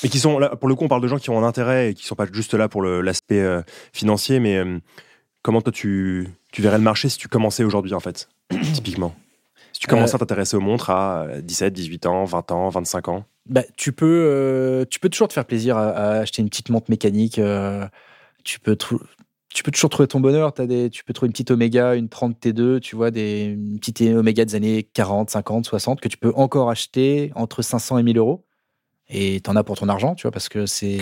[0.05, 1.91] Mais qui sont là, pour le coup, on parle de gens qui ont un intérêt
[1.91, 3.61] et qui sont pas juste là pour l'aspect euh,
[3.93, 4.79] financier, mais euh,
[5.43, 8.29] comment toi tu, tu verrais le marché si tu commençais aujourd'hui en fait,
[8.73, 9.17] typiquement?
[9.73, 13.25] Si tu commençais à t'intéresser aux montres à 17, 18 ans, 20 ans, 25 ans?
[13.47, 16.89] Bah, tu, peux, tu peux toujours te faire plaisir à, à acheter une petite montre
[16.89, 17.41] mécanique.
[18.45, 18.77] tu peux
[19.55, 20.53] tu peux toujours trouver ton bonheur.
[20.59, 23.79] As des, tu peux trouver une petite Omega, une 30 T2, tu vois, des, une
[23.79, 28.03] petite Omega des années 40, 50, 60 que tu peux encore acheter entre 500 et
[28.03, 28.45] 1000 euros.
[29.09, 31.01] Et tu en as pour ton argent, tu vois, parce que c'est.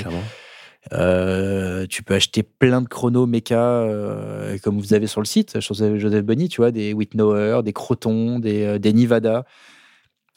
[0.95, 5.61] Euh, tu peux acheter plein de chronos méca euh, comme vous avez sur le site,
[5.61, 9.45] Joseph, Joseph Bonny, tu vois, des Whitnower, des Croton, des, euh, des Nivada.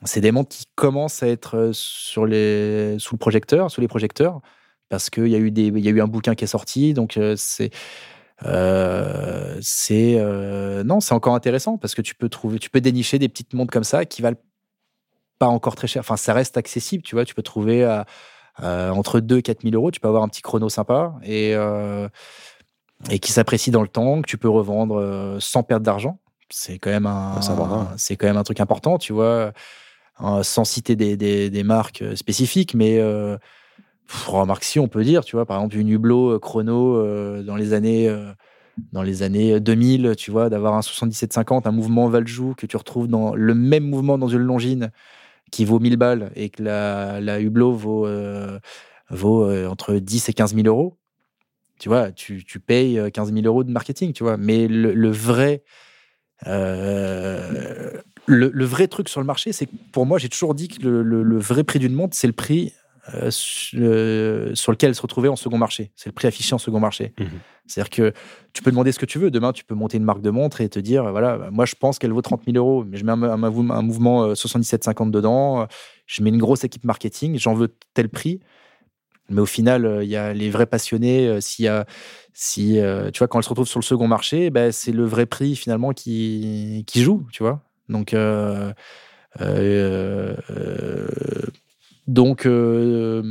[0.03, 4.41] C'est des montres qui commencent à être sur les, sous le projecteur, sous les projecteurs
[4.93, 6.93] parce qu'il y a eu des, il y a eu un bouquin qui est sorti,
[6.93, 7.71] donc euh, c'est
[8.45, 13.17] euh, c'est euh, non, c'est encore intéressant parce que tu peux trouver, tu peux dénicher
[13.17, 14.37] des petites montres comme ça qui valent
[15.39, 16.01] pas encore très cher.
[16.01, 17.25] Enfin, ça reste accessible, tu vois.
[17.25, 18.05] Tu peux trouver à,
[18.61, 21.55] entre 2 et 4 000 euros, tu peux avoir un petit chrono sympa et
[23.09, 26.19] et qui s'apprécie dans le temps, que tu peux revendre sans perdre d'argent.
[26.51, 27.39] C'est quand même un,
[27.97, 29.53] c'est quand même un truc important, tu vois,
[30.43, 32.99] sans citer des, des, des marques spécifiques, mais
[34.07, 37.55] remarque si on peut dire, tu vois, par exemple une Hublot euh, chrono euh, dans
[37.55, 38.31] les années euh,
[38.91, 43.07] dans les années 2000, tu vois, d'avoir un 7750, un mouvement Valjoux que tu retrouves
[43.07, 44.91] dans le même mouvement dans une Longine
[45.51, 48.07] qui vaut 1000 balles et que la, la Hublot vaut,
[49.11, 50.97] vaut entre 10 et 15 000 euros.
[51.79, 54.37] Tu vois, tu, tu payes 15 000 euros de marketing, tu vois.
[54.37, 55.63] Mais le, vrai,
[56.47, 60.81] le, le, vrai truc sur le marché, c'est que pour moi, j'ai toujours dit que
[60.81, 62.73] le, le vrai prix d'une montre, c'est le prix
[63.13, 63.31] euh,
[64.55, 65.91] sur lequel elle se retrouvait en second marché.
[65.95, 67.13] C'est le prix affiché en second marché.
[67.19, 67.27] Mhm.
[67.65, 68.13] C'est-à-dire que
[68.53, 69.29] tu peux demander ce que tu veux.
[69.29, 71.75] Demain, tu peux monter une marque de montre et te dire voilà, bah, moi, je
[71.75, 75.67] pense qu'elle vaut 30 000 euros, mais je mets un, un, mouvement 77,50 euh, dedans,
[76.05, 78.39] je mets une grosse équipe marketing, j'en veux tel prix.
[79.29, 81.41] Mais au final, il y a les vrais passionnés.
[81.41, 81.85] S'il y a,
[82.33, 82.79] si,
[83.13, 85.55] tu vois, quand elle se retrouve sur le second marché, ben, c'est le vrai prix
[85.55, 87.61] finalement qui, qui joue, tu vois.
[87.89, 88.13] Donc,
[92.07, 93.21] donc, je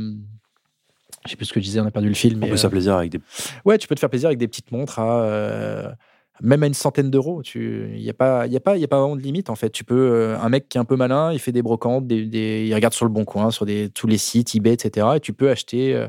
[1.27, 2.43] sais plus ce que je disais, on a perdu le film.
[2.43, 3.19] On peut se faire plaisir avec des.
[3.65, 5.95] Ouais, tu peux te faire plaisir avec des petites montres à
[6.41, 7.41] même à une centaine d'euros.
[7.55, 9.69] Il n'y a, pas, y a, pas, y a pas vraiment de limite, en fait.
[9.69, 12.65] Tu peux, euh, un mec qui est un peu malin, il fait des brocantes, des,
[12.67, 15.07] il regarde sur le bon coin, sur des, tous les sites, eBay, etc.
[15.15, 16.07] Et tu peux acheter, euh,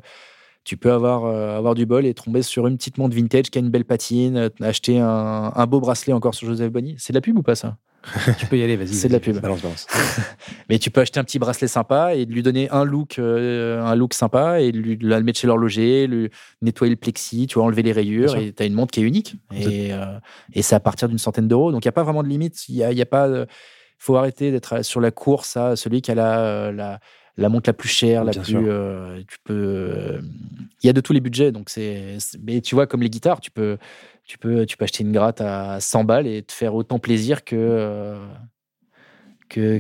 [0.65, 3.59] tu peux avoir, euh, avoir du bol et tomber sur une petite montre vintage qui
[3.59, 6.97] a une belle patine, acheter un, un beau bracelet encore sur Joseph Bonny.
[6.99, 7.77] C'est de la pub ou pas, ça?
[8.39, 8.95] tu peux y aller, vas-y.
[8.95, 9.39] C'est de la pub.
[9.41, 9.87] Balance, balance.
[10.69, 13.95] Mais tu peux acheter un petit bracelet sympa et lui donner un look, euh, un
[13.95, 16.31] look sympa et lui, le mettre chez l'horloger, lui
[16.63, 19.05] nettoyer le plexi, tu vois, enlever les rayures et tu as une montre qui est
[19.05, 19.37] unique.
[19.53, 20.19] Et, euh,
[20.53, 21.73] et c'est à partir d'une centaine d'euros.
[21.73, 22.69] Donc il n'y a pas vraiment de limite.
[22.69, 23.29] Il y a, y a, pas.
[23.99, 27.01] faut arrêter d'être sur la course à celui qui a la, la,
[27.37, 28.57] la montre la plus chère, la plus.
[28.57, 30.21] Euh, tu peux.
[30.83, 31.53] Il y a de tous les budgets.
[31.53, 32.19] Donc c'est.
[32.43, 33.77] Mais tu vois, comme les guitares, tu peux
[34.25, 37.45] tu peux, tu peux acheter une gratte à 100 balles et te faire autant plaisir
[37.45, 38.19] que euh,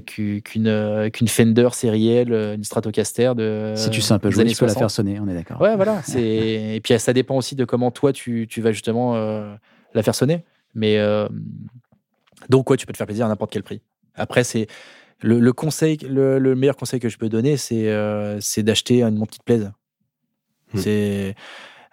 [0.00, 3.72] qu'une euh, qu'une Fender sérielle, une Stratocaster de.
[3.76, 5.60] Si tu sais un peu jouer, tu peux la faire sonner, on est d'accord.
[5.60, 6.02] Ouais, voilà.
[6.16, 9.54] et puis ça dépend aussi de comment toi tu, tu vas justement euh,
[9.94, 10.44] la faire sonner.
[10.74, 10.98] Mais
[12.50, 13.80] donc ouais, tu peux te faire plaisir à n'importe quel prix.
[14.14, 14.66] Après, c'est
[15.20, 17.88] le, conseil, le, meilleur conseil que je peux donner, c'est
[18.40, 19.72] c'est d'acheter une montre qui te plaise.
[20.74, 20.78] Hmm.
[20.78, 21.34] C'est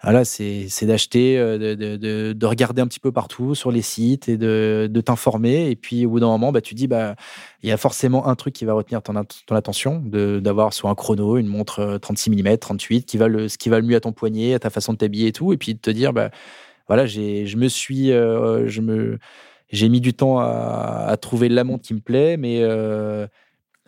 [0.02, 4.28] voilà, c'est d'acheter, euh, de, de, de, regarder un petit peu partout sur les sites
[4.28, 5.70] et de, de t'informer.
[5.70, 7.14] Et puis, au bout d'un moment, bah, tu dis, bah,
[7.62, 9.14] il y a forcément un truc qui va retenir ton,
[9.46, 13.58] ton attention, d'avoir soit un chrono, une montre 36 mm, 38, qui va le, ce
[13.58, 15.52] qui va le mieux à ton poignet, à ta façon de t'habiller et tout.
[15.52, 16.30] Et puis, de te dire, bah,
[16.88, 19.18] voilà, je me suis, euh, je me,
[19.70, 23.28] j'ai mis du temps à, à, trouver la montre qui me plaît, mais, euh,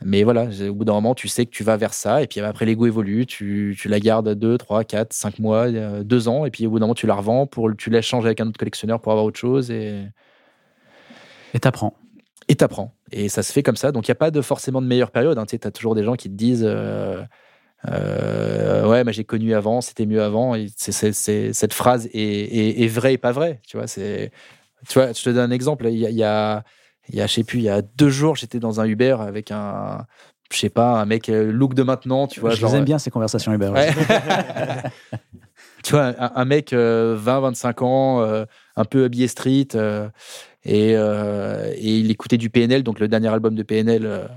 [0.02, 2.22] mais voilà, au bout d'un moment, tu sais que tu vas vers ça.
[2.22, 3.26] Et puis après, l'ego évolue.
[3.26, 6.44] Tu, tu, la gardes 2, 3, 4, 5 mois, 2 ans.
[6.44, 7.46] Et puis au bout d'un moment, tu la revends.
[7.46, 9.70] Pour, tu l'échanges avec un autre collectionneur pour avoir autre chose.
[9.70, 10.04] Et
[11.54, 11.94] et t'apprends.
[12.48, 12.94] Et t'apprends.
[13.12, 13.92] Et ça se fait comme ça.
[13.92, 15.38] Donc il n'y a pas de, forcément de meilleure période.
[15.38, 15.46] Hein.
[15.46, 17.22] Tu as toujours des gens qui te disent euh,
[17.88, 20.54] euh, Ouais, mais j'ai connu avant, c'était mieux avant.
[20.54, 23.60] Et cette phrase est, est, vraie et pas vraie.
[23.66, 24.30] Tu vois, tu
[24.94, 25.86] vois, je te donne un exemple.
[25.86, 26.64] Il y a
[27.08, 29.16] il y a, je sais plus, il y a deux jours, j'étais dans un Uber
[29.20, 30.06] avec un,
[30.52, 32.50] je sais pas, un mec euh, look de maintenant, tu vois.
[32.50, 33.72] Je les aime bien ces conversations Uber.
[35.82, 38.44] tu vois, un, mec 20, euh, 25 ans, euh,
[38.76, 39.68] un peu habillé street,
[40.64, 44.28] et, et, il écoutait du PNL, donc le dernier album de PNL.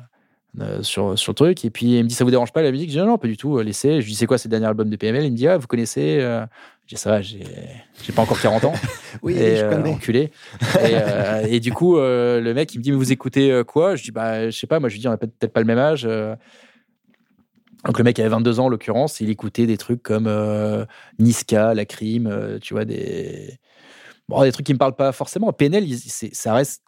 [0.82, 2.90] sur, sur le truc et puis il me dit ça vous dérange pas la musique?
[2.90, 4.66] Je dis non, non pas du tout laissez je lui dis c'est quoi le dernier
[4.66, 6.20] album de PNL il me dit ah vous connaissez
[6.88, 7.44] j'ai ça j'ai
[8.16, 8.74] pas encore 40 ans.
[9.22, 9.84] oui, et, je euh.
[9.84, 10.20] Enculé.
[10.22, 10.32] et,
[10.84, 13.96] euh, et, du coup, euh, le mec, il me dit, mais vous écoutez quoi?
[13.96, 15.66] Je dis, bah, je sais pas, moi, je lui dis, on a peut-être pas le
[15.66, 16.08] même âge.
[17.86, 20.30] Donc le mec avait 22 ans en l'occurrence, il écoutait des trucs comme
[21.20, 23.60] Niska, La Crime, tu vois, des...
[24.30, 25.54] Bon, des trucs qui me parlent pas forcément.
[25.54, 25.88] PNL,
[26.34, 26.84] ça reste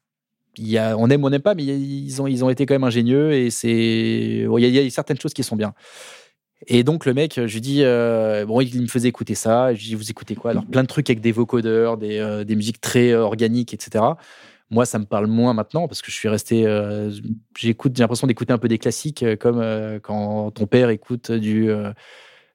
[0.57, 2.65] il y a, on aime ou on n'aime pas, mais ils ont, ils ont été
[2.65, 5.73] quand même ingénieux et c'est, il, y a, certaines choses qui sont bien.
[6.67, 9.73] Et donc le mec, je lui dis, euh, bon, il me faisait écouter ça.
[9.73, 10.51] Je lui dis, vous écoutez quoi?
[10.51, 14.03] Alors plein de trucs avec des vocodeurs, des, euh, des musiques très euh, organiques, etc.
[14.69, 16.65] Moi, ça me parle moins maintenant parce que je suis resté.
[17.57, 19.63] j'écoute, j'ai l'impression d'écouter un peu des classiques, comme
[20.03, 21.71] quand ton père écoute du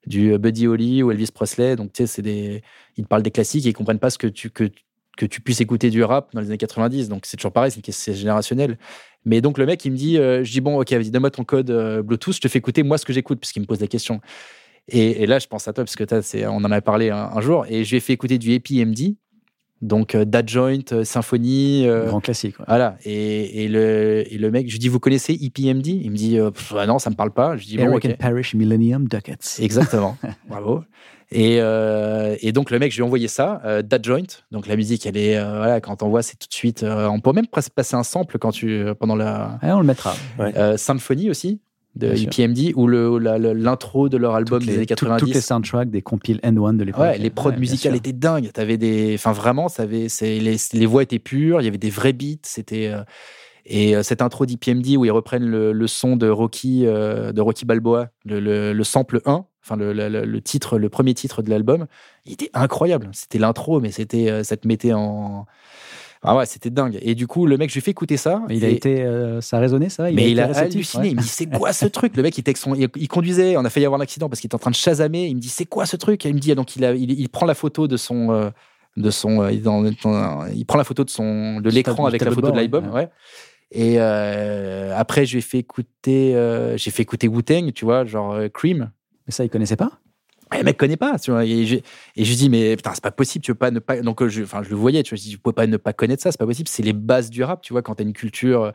[0.05, 1.75] du Buddy Holly ou Elvis Presley.
[1.75, 2.63] Donc tu sais, c'est des,
[2.95, 4.71] ils parlent des classiques et ils comprennent pas ce que tu que
[5.15, 7.09] que tu puisses écouter du rap dans les années 90.
[7.09, 8.77] Donc c'est toujours pareil, c'est une question générationnelle.
[9.25, 11.43] Mais donc le mec, il me dit, euh, je dis bon, ok, vas-y, donne-moi ton
[11.43, 13.87] code euh, Bluetooth, je te fais écouter moi ce que j'écoute, puisqu'il me pose des
[13.87, 14.21] questions.
[14.87, 17.83] Et, là, je pense à toi, parce que on en a parlé un, jour, et
[17.83, 19.15] je lui ai fait écouter du APMD,
[19.81, 21.87] donc euh, Dad Joint, Symfony.
[22.05, 22.55] Grand classique.
[22.67, 22.95] Voilà.
[23.03, 26.37] Et, le, et le mec, je lui dis, vous connaissez EPMD Il me dit,
[26.77, 27.57] ah non, ça me parle pas.
[27.57, 29.57] Je dis, bon, Parish Millennium Ducats.
[29.57, 30.17] Exactement.
[30.47, 30.83] Bravo.
[31.31, 34.43] Et, euh, et, donc le mec, je lui ai envoyé ça, euh, That Joint.
[34.51, 36.83] Donc la musique, elle est euh, voilà, quand on voit, c'est tout de suite.
[36.83, 39.59] Euh, on peut même presque passer un sample quand tu pendant la.
[39.63, 40.15] on le mettra.
[40.77, 41.59] Symphonie aussi
[41.95, 45.25] de EPMD ou l'intro de leur album des années 90.
[45.25, 47.01] Toutes les soundtracks des compiles End One de l'époque.
[47.01, 48.51] Ouais, les prods musicales étaient dingues.
[48.51, 51.61] T'avais des, enfin vraiment, ça avait, les, les voix étaient pures.
[51.61, 52.43] Il y avait des vrais beats.
[52.43, 52.91] C'était
[53.67, 58.09] et cette intro d'EPMD où ils reprennent le, le son de Rocky, de Rocky Balboa,
[58.25, 61.87] le, le, le sample 1 enfin le, le, titre, le premier titre de l'album,
[62.25, 63.09] il était incroyable.
[63.13, 65.47] C'était l'intro, mais c'était, euh, ça te mettait en,
[66.27, 66.97] ah ouais, c'était dingue.
[67.01, 68.43] Et du coup, le mec, je lui fais écouter ça.
[68.49, 70.09] Il a été, euh, ça a résonné ça?
[70.09, 71.09] Il mais a il a halluciné.
[71.09, 72.15] Il me dit c'est quoi ce truc?
[72.17, 73.57] Le mec, il, son, il, conduisait.
[73.57, 75.27] On a failli avoir un accident parce qu'il était en train de chasamer.
[75.27, 76.25] Il me dit c'est quoi ce truc?
[76.25, 78.49] Et Il me dit donc il, a, il, prend la photo de son, euh,
[78.97, 79.63] de son, il,
[80.55, 82.91] il, prend la photo de son, de l'écran avec la photo de l'album.
[82.91, 83.09] Ouais.
[83.71, 86.31] Et après, je lui ai fait écouter,
[86.75, 88.89] j'ai fait écouter Wu Tang, tu vois, genre Cream.
[89.27, 89.99] Mais ça, il connaissait pas
[90.53, 91.45] Et le mec connaît pas, tu vois.
[91.45, 93.99] Et je, et je dis, mais putain, c'est pas possible, tu veux pas ne pas.
[94.01, 95.17] Donc, je, enfin, je le voyais, tu vois.
[95.17, 96.67] Je dis, tu peux pas ne pas connaître ça, c'est pas possible.
[96.69, 97.81] C'est les bases du rap, tu vois.
[97.81, 98.71] Quand t'as une culture,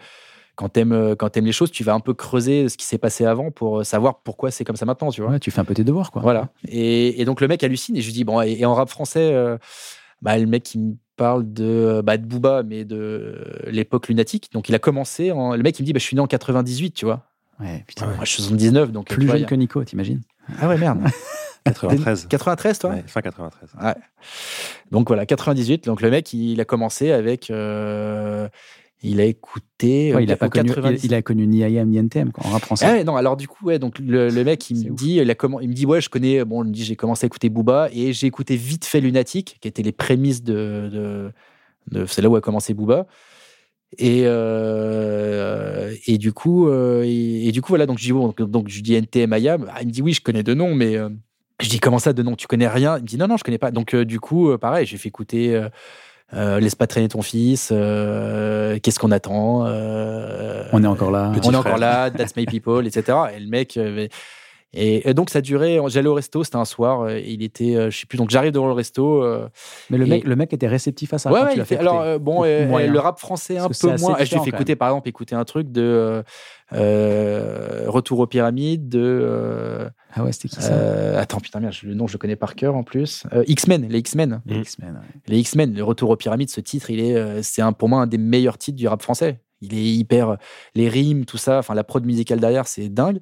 [0.57, 3.24] quand t'aimes, quand aimes les choses, tu vas un peu creuser ce qui s'est passé
[3.24, 5.30] avant pour savoir pourquoi c'est comme ça maintenant, tu vois.
[5.30, 6.22] Ouais, tu fais un peu tes devoirs, quoi.
[6.22, 6.48] Voilà.
[6.68, 9.32] Et, et donc, le mec hallucine et je lui dis, bon, et, en rap français,
[9.32, 9.57] euh,
[10.20, 14.51] bah, le mec, il me parle de, bah, de Booba, mais de l'époque lunatique.
[14.53, 16.26] Donc, il a commencé, en, le mec, il me dit, bah, je suis né en
[16.26, 17.26] 98, tu vois.
[17.61, 18.07] Ouais, putain.
[18.07, 19.09] Moi, je suis 79, donc.
[19.09, 20.20] Plus jeune a- que Nico, t'imagines?
[20.61, 21.01] Ah ouais, merde.
[21.64, 22.26] 93.
[22.28, 23.70] 93, toi Ouais, fin 93.
[23.82, 23.94] Ouais.
[24.90, 25.84] Donc voilà, 98.
[25.84, 27.51] Donc le mec, il a commencé avec.
[27.51, 28.48] euh,
[29.03, 30.14] il a écouté.
[30.14, 31.05] Ouais, il, a euh, pas connu, 90.
[31.05, 32.86] il, il a connu ni IAM ni NTM quoi, en rap français.
[32.88, 34.96] Ah ouais, non, alors du coup, ouais, donc le, le mec, il me ouf.
[34.98, 36.96] dit, il, a comment, il me dit, ouais, je connais, bon, il me dit, j'ai
[36.96, 40.88] commencé à écouter Booba et j'ai écouté vite fait Lunatic, qui étaient les prémices de,
[40.92, 41.32] de,
[42.01, 43.07] de- c'est là où a commencé Booba.
[43.99, 48.28] Et, euh, et du coup, euh, et, et du coup, voilà, donc je dis, bon,
[48.28, 49.66] donc, donc je dis NTM IAM.
[49.72, 51.09] Ah, il me dit, oui, je connais deux noms, mais euh,
[51.61, 52.97] je dis, comment ça, deux noms, tu connais rien?
[52.99, 53.70] Il me dit, non, non, je connais pas.
[53.70, 55.55] Donc, euh, du coup, euh, pareil, j'ai fait écouter.
[55.57, 55.68] euh,
[56.32, 57.70] euh, Laisse pas traîner ton fils.
[57.72, 61.32] euh, Qu'est-ce qu'on attend euh, On est encore là.
[61.32, 61.59] On est frère.
[61.59, 63.18] encore là, That's My People, etc.
[63.36, 63.76] Et le mec.
[64.72, 65.78] Et, et donc ça durait.
[65.88, 67.00] J'allais au resto, c'était un soir.
[67.02, 68.16] euh, Il était, euh, je sais plus.
[68.18, 69.22] Donc j'arrive devant le resto.
[69.22, 69.48] euh,
[69.90, 71.30] Mais le Et- mec, le mec était réceptif à ça.
[71.32, 73.58] ouais, quand ouais, tu il l'as fait- fait alors euh, bon, euh, le rap français
[73.58, 74.16] un peu moins.
[74.20, 76.22] Je lui quand écouter, par exemple, écouter un truc de
[76.72, 79.00] euh, Retour aux pyramides, de.
[79.02, 82.36] euh, Ah ouais, c'était qui ça euh, attends, putain, merde, le nom, je le connais
[82.36, 83.24] par cœur en plus.
[83.32, 84.40] Euh, X-Men, les X-Men.
[84.46, 84.60] Les Mm.
[84.62, 85.20] X-Men, ouais.
[85.28, 88.06] Les X-Men, le Retour aux pyramides, ce titre, il est, c'est un, pour moi un
[88.06, 89.40] des meilleurs titres du rap français.
[89.62, 90.36] Il est hyper,
[90.74, 93.18] les rimes, tout ça, enfin la prod musicale derrière, c'est dingue.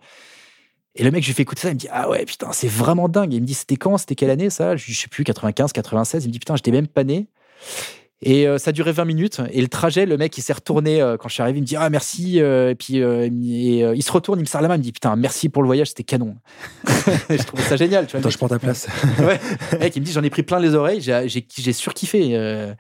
[0.99, 2.69] Et le mec, je lui fais écouter ça, il me dit ah ouais putain, c'est
[2.69, 3.33] vraiment dingue.
[3.33, 4.77] Il me dit c'était quand, c'était quelle année ça?
[4.77, 6.25] Je sais plus, 95, 96.
[6.25, 7.29] Il me dit putain, j'étais même pas né.
[8.21, 9.41] Et euh, ça durait 20 minutes.
[9.53, 11.59] Et le trajet, le mec, il s'est retourné euh, quand je suis arrivé.
[11.59, 12.41] Il me dit ah merci.
[12.41, 14.83] euh, et puis euh, et, il se retourne, il me serre la main, il me
[14.83, 16.35] dit putain merci pour le voyage, c'était canon.
[17.31, 18.07] je trouvais ça génial.
[18.07, 18.89] Tu vois, Attends, mec, je prends ta place.
[19.21, 19.39] ouais.
[19.79, 22.75] Mec, il me dit, j'en ai pris plein les oreilles, j'ai surkiffé.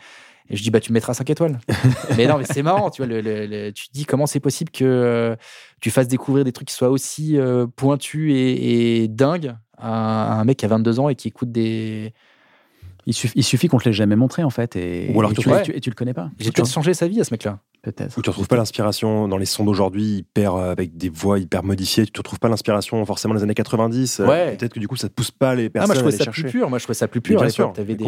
[0.51, 1.59] Et je dis, bah, tu me mettras 5 étoiles.
[2.17, 3.07] mais non, mais c'est marrant, tu vois.
[3.07, 5.37] Le, le- le- tu te dis, comment c'est possible que euh,
[5.81, 10.41] tu fasses découvrir des trucs qui soient aussi euh, pointus et, et dingues à, à
[10.41, 12.13] un mec qui a 22 ans et qui écoute des.
[13.07, 15.35] Il, suffit, il suffit qu'on te l'ait jamais montré en fait, et, Ou alors et
[15.35, 16.31] tu tu, vois- et tu- et tu le connais pas.
[16.39, 17.59] J'ai peut-être changé sa vie à ce mec-là.
[17.81, 18.19] Peut-être.
[18.19, 21.63] Ou tu retrouves pas l'inspiration dans les sons d'aujourd'hui, hyper euh, avec des voix hyper
[21.65, 22.05] modifiées.
[22.07, 24.21] Tu retrouves pas l'inspiration forcément des années 90.
[24.21, 24.57] euh, Ouais.
[24.57, 26.15] Peut-être que du coup, ça te pousse pas les Ah, personnes moi, je à trouvais
[26.15, 26.43] aller ça chercher.
[26.43, 26.69] plus pur.
[26.69, 27.41] Moi, je trouvais ça plus pur.
[27.41, 27.73] bien sûr.
[27.73, 28.05] T'avais des.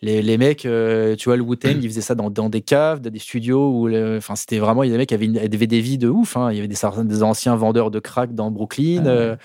[0.00, 3.00] Les, les mecs, euh, tu vois, le Wu-Tang, ils faisaient ça dans, dans des caves,
[3.00, 5.26] dans des studios où, le- enfin, c'était vraiment, il y a des mecs qui avaient,
[5.26, 6.36] une- avaient des vies de ouf.
[6.36, 6.50] hein.
[6.52, 9.02] Il y avait des, anciens vendeurs de crack dans Brooklyn.
[9.06, 9.36] Ah ouais.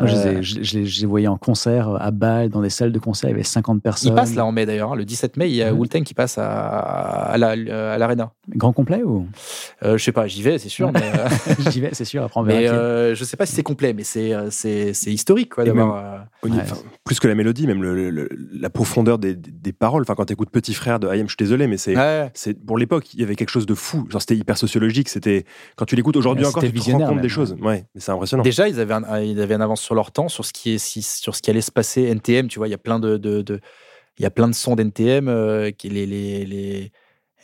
[0.00, 2.48] Euh, je, les ai- Euh, je, je les- je les voyais en concert à Bâle,
[2.50, 4.12] dans des salles de concert, il y avait 50 personnes.
[4.12, 5.72] Il passe là en mai d'ailleurs, hein, le 17 mai, il y a.
[5.72, 8.32] Wu-Tang qui passe à, à la- à l'Arena.
[8.54, 9.26] Grand complet ou?
[9.84, 11.28] Euh, je sais pas, j'y vais, c'est sûr, mais, euh,
[11.70, 12.60] J'y vais, c'est sûr, après on verra.
[12.60, 15.64] mais euh, je sais pas si c'est complet, mais c'est euh, c'est c'est historique quoi
[15.64, 15.96] d'avoir.
[15.96, 16.18] euh,
[16.48, 16.50] Ouais.
[17.04, 18.28] plus que la mélodie, même le- le-
[18.60, 20.02] la profondeur des, des- des paroles.
[20.02, 21.96] Enfin, quand tu écoutes Petit Frère de IM, je suis désolé, mais c'est.
[21.96, 22.30] ouais.
[22.34, 24.06] C'est pour l'époque, il y avait quelque chose de fou.
[24.08, 25.08] Genre, c'était hyper sociologique.
[25.08, 25.44] C'était
[25.76, 27.56] quand tu l'écoutes aujourd'hui Ouais, encore, tu te rends compte même, des choses.
[27.60, 28.42] Ouais, mais c'est impressionnant.
[28.42, 30.78] Déjà, ils avaient, un, ils avaient un avance sur leur temps, sur ce qui, est,
[30.78, 32.02] si- sur ce qui allait se passer.
[32.02, 33.58] NTM, tu vois, il y a plein de, de, de-
[34.18, 36.92] il y a plein de sons d'NTM euh, qui les, les, les,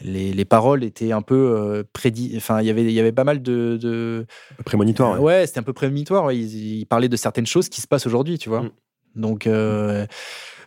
[0.03, 2.34] les, les paroles étaient un peu euh, prédit.
[2.36, 3.78] Enfin, il y avait, il y avait pas mal de.
[3.80, 4.26] de
[4.66, 5.14] Prémonitoire.
[5.14, 5.38] Euh, ouais.
[5.38, 6.26] ouais, c'était un peu prémonitoire.
[6.26, 6.36] ouais.
[6.36, 8.61] Ils, ils parlaient de certaines choses qui se passent aujourd'hui, tu vois.
[8.64, 8.70] Mm.
[9.16, 10.07] Donc, euh,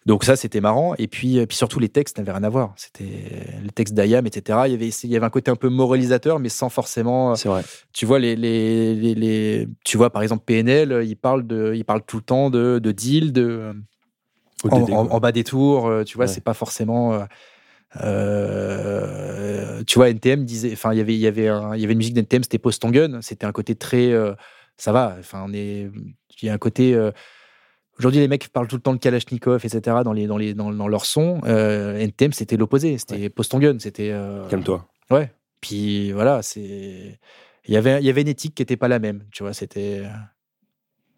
[0.07, 0.95] donc ça, c'était marrant.
[0.97, 2.73] Et puis, euh, puis surtout, les textes n'avaient rien à voir.
[2.77, 3.03] C'était
[3.61, 4.67] les textes d'Ayam, etc.
[4.67, 7.35] Il y, avait, il y avait un côté un peu moralisateur, mais sans forcément.
[7.35, 7.61] C'est vrai.
[7.93, 11.73] Tu vois, les, les, les, les- tu vois, par exemple, PNL, euh, il parle, de,
[11.75, 13.73] il parle tout le temps de, de deal, de, euh,
[14.71, 15.87] en, bas des tours.
[15.87, 16.31] euh, Tu vois, Ouais.
[16.31, 17.13] c'est pas forcément.
[17.13, 17.25] euh,
[18.47, 21.83] euh, tu vois, NTM disait, enfin, il y avait, il y avait, un- il y
[21.83, 23.19] avait une musique d'NTM, c'était Post Gun.
[23.21, 24.33] C'était un côté très, euh,
[24.77, 25.15] ça va.
[25.19, 25.89] Enfin, on est,
[26.41, 26.93] il y a un côté.
[26.93, 27.11] euh,
[27.99, 29.97] Aujourd'hui, les mecs parlent tout le temps de Kalachnikov, etc.
[30.03, 31.41] dans les, dans les, dans, dans leurs sons.
[31.45, 32.97] Euh, NTM, c'était l'opposé.
[32.97, 33.77] C'était Post Ton Gun.
[33.79, 34.11] C'était.
[34.11, 34.87] euh, Calme-toi.
[35.09, 35.31] Ouais.
[35.61, 37.19] Puis voilà, c'est.
[37.67, 39.23] Il y avait, il y avait une éthique qui n'était pas la même.
[39.31, 40.03] Tu vois, c'était.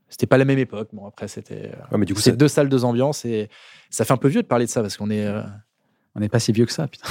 [0.08, 0.90] C'était pas la même époque.
[0.94, 1.72] Bon, après, c'était.
[1.92, 3.26] Ouais, mais du coup, C'est ça- deux salles, deux ambiances.
[3.26, 3.50] Et
[3.90, 5.26] ça fait un peu vieux de parler de ça parce qu'on est.
[5.26, 5.42] euh,
[6.16, 7.08] On n'est pas si vieux que ça, putain.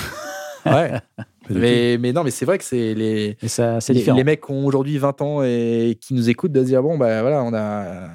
[0.66, 0.92] Ouais.
[1.50, 3.36] mais, mais non, mais c'est vrai que c'est les.
[3.42, 4.16] Mais ça, c'est Les, différent.
[4.16, 6.98] les mecs qui ont aujourd'hui 20 ans et qui nous écoutent de se dire bon,
[6.98, 8.08] bah voilà, on a.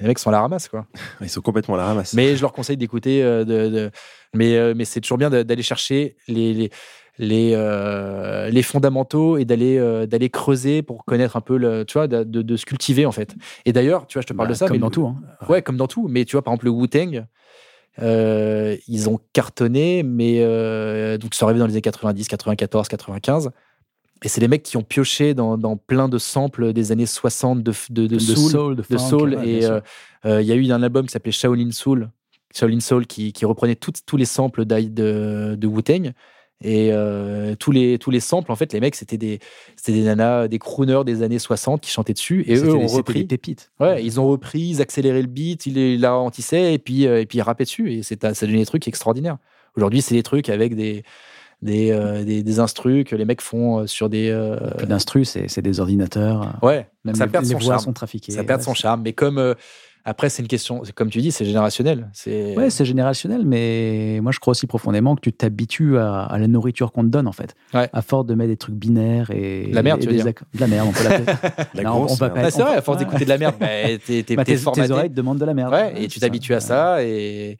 [0.00, 0.86] Les mecs sont à la ramasse, quoi.
[1.20, 2.12] Ils sont complètement à la ramasse.
[2.14, 3.22] Mais je leur conseille d'écouter.
[3.22, 3.90] euh, de, de-
[4.34, 6.70] Mais, euh, mais c'est toujours bien d'aller chercher les, les,
[7.18, 11.94] les, euh, les fondamentaux et d'aller euh, d'aller creuser pour connaître un peu, le, tu
[11.94, 13.34] vois, de, de- de se cultiver, en fait.
[13.64, 14.66] Et d'ailleurs, tu vois, je te parle Bah, de ça.
[14.66, 15.06] Comme mais dans le- tout.
[15.06, 15.16] Hein.
[15.48, 16.08] Ouais, comme dans tout.
[16.08, 17.24] Mais tu vois, par exemple, le Wu-Tang,
[18.02, 22.88] euh, ils ont cartonné, mais euh, donc, ils sont arrivés dans les années 90, 94,
[22.88, 23.50] 95.
[24.26, 27.62] Et c'est les mecs qui ont pioché dans, dans plein de samples des années 60
[27.62, 29.34] de, de, de, De soul, soul, de, de funk, soul.
[29.36, 29.80] ouais, et euh,
[30.24, 32.10] euh, il y a eu un album qui s'appelait Shaolin Soul,
[32.52, 36.10] Shaolin Soul qui, qui reprenait tout- tous les samples de, de Wu-Tang.
[36.60, 39.38] Et euh, tous, les, tous les samples, en fait, les mecs, c'était des,
[39.86, 42.44] des nanas, des crooners des années 60 qui chantaient dessus.
[42.48, 43.20] Et eux des- ont repris.
[43.20, 43.70] des pépites.
[43.78, 47.20] Ouais, ils ont repris, ils accéléraient le beat, ils ils la ralentissaient et puis, euh,
[47.20, 47.92] et puis ils rappaient dessus.
[47.92, 49.36] Et ça donnait des trucs extraordinaires.
[49.76, 51.04] Aujourd'hui, c'est des trucs avec des,
[51.62, 54.28] des, euh, des, des instrus que les mecs font euh, sur des.
[54.30, 56.58] euh, Plus d'instru, c'est c'est des ordinateurs.
[56.62, 57.84] ouais, Même ça les, perd les son voix charme.
[57.84, 58.32] sont trafiquées.
[58.32, 59.02] Ça perd Ouais, son charme.
[59.02, 59.38] Mais comme.
[59.38, 59.54] euh,
[60.08, 62.08] après, c'est une question, c'est comme tu dis, c'est générationnel.
[62.12, 62.56] C'est.
[62.56, 66.46] Ouais, c'est générationnel, mais moi je crois aussi profondément que tu t'habitues à, à la
[66.46, 67.56] nourriture qu'on te donne en fait.
[67.74, 67.88] Ouais.
[67.92, 69.66] À force de mettre des trucs binaires et.
[69.72, 70.24] La merde, et tu veux dire.
[70.26, 71.26] De la merde, on peut l'appeler.
[71.74, 72.40] La Non, grosse on va merde.
[72.40, 73.66] pas Ah, c'est vrai, à force d'écouter de la merde, bah,
[74.06, 75.72] t'es, t'es, Bah, t'es tes, oreilles te demandent de la merde.
[75.72, 77.02] Ouais, et tu t'habitues à ça.
[77.02, 77.58] Et,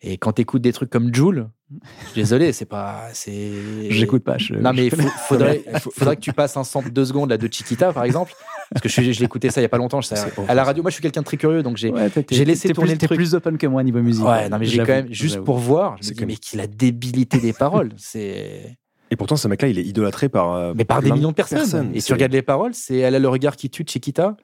[0.00, 1.48] et quand t'écoutes des trucs comme Joule,
[2.14, 3.02] désolé, c'est pas.
[3.12, 3.90] C'est...
[3.90, 4.38] J'écoute pas.
[4.38, 5.62] je- Non, mais il je- faut- faudrait,
[5.96, 8.32] faudrait que tu passes un sample de deux secondes là, de Chiquita, par exemple.
[8.70, 10.00] Parce que je, suis- je l'écoutais ça il y a pas longtemps.
[10.00, 10.08] je
[10.46, 11.90] à la radio, moi, je suis quelqu'un de très curieux, donc j'ai.
[11.90, 13.18] Ouais, j'ai laissé tourner plus, le t'es truc.
[13.18, 14.24] plus open que moi niveau musique.
[14.24, 16.36] Ouais, non, mais j'ai quand même, juste pour voir, je me C'est dis, comme- mais
[16.36, 17.90] qu'il a débilité des paroles.
[17.96, 18.76] C'est.
[19.10, 20.52] Et pourtant, ce mec-là, il est idolâtré par.
[20.52, 21.90] euh, Mais par des millions de personnes.
[21.94, 24.36] Et C'est- tu regardes les paroles, c'est Elle a le regard qui tue Chiquita.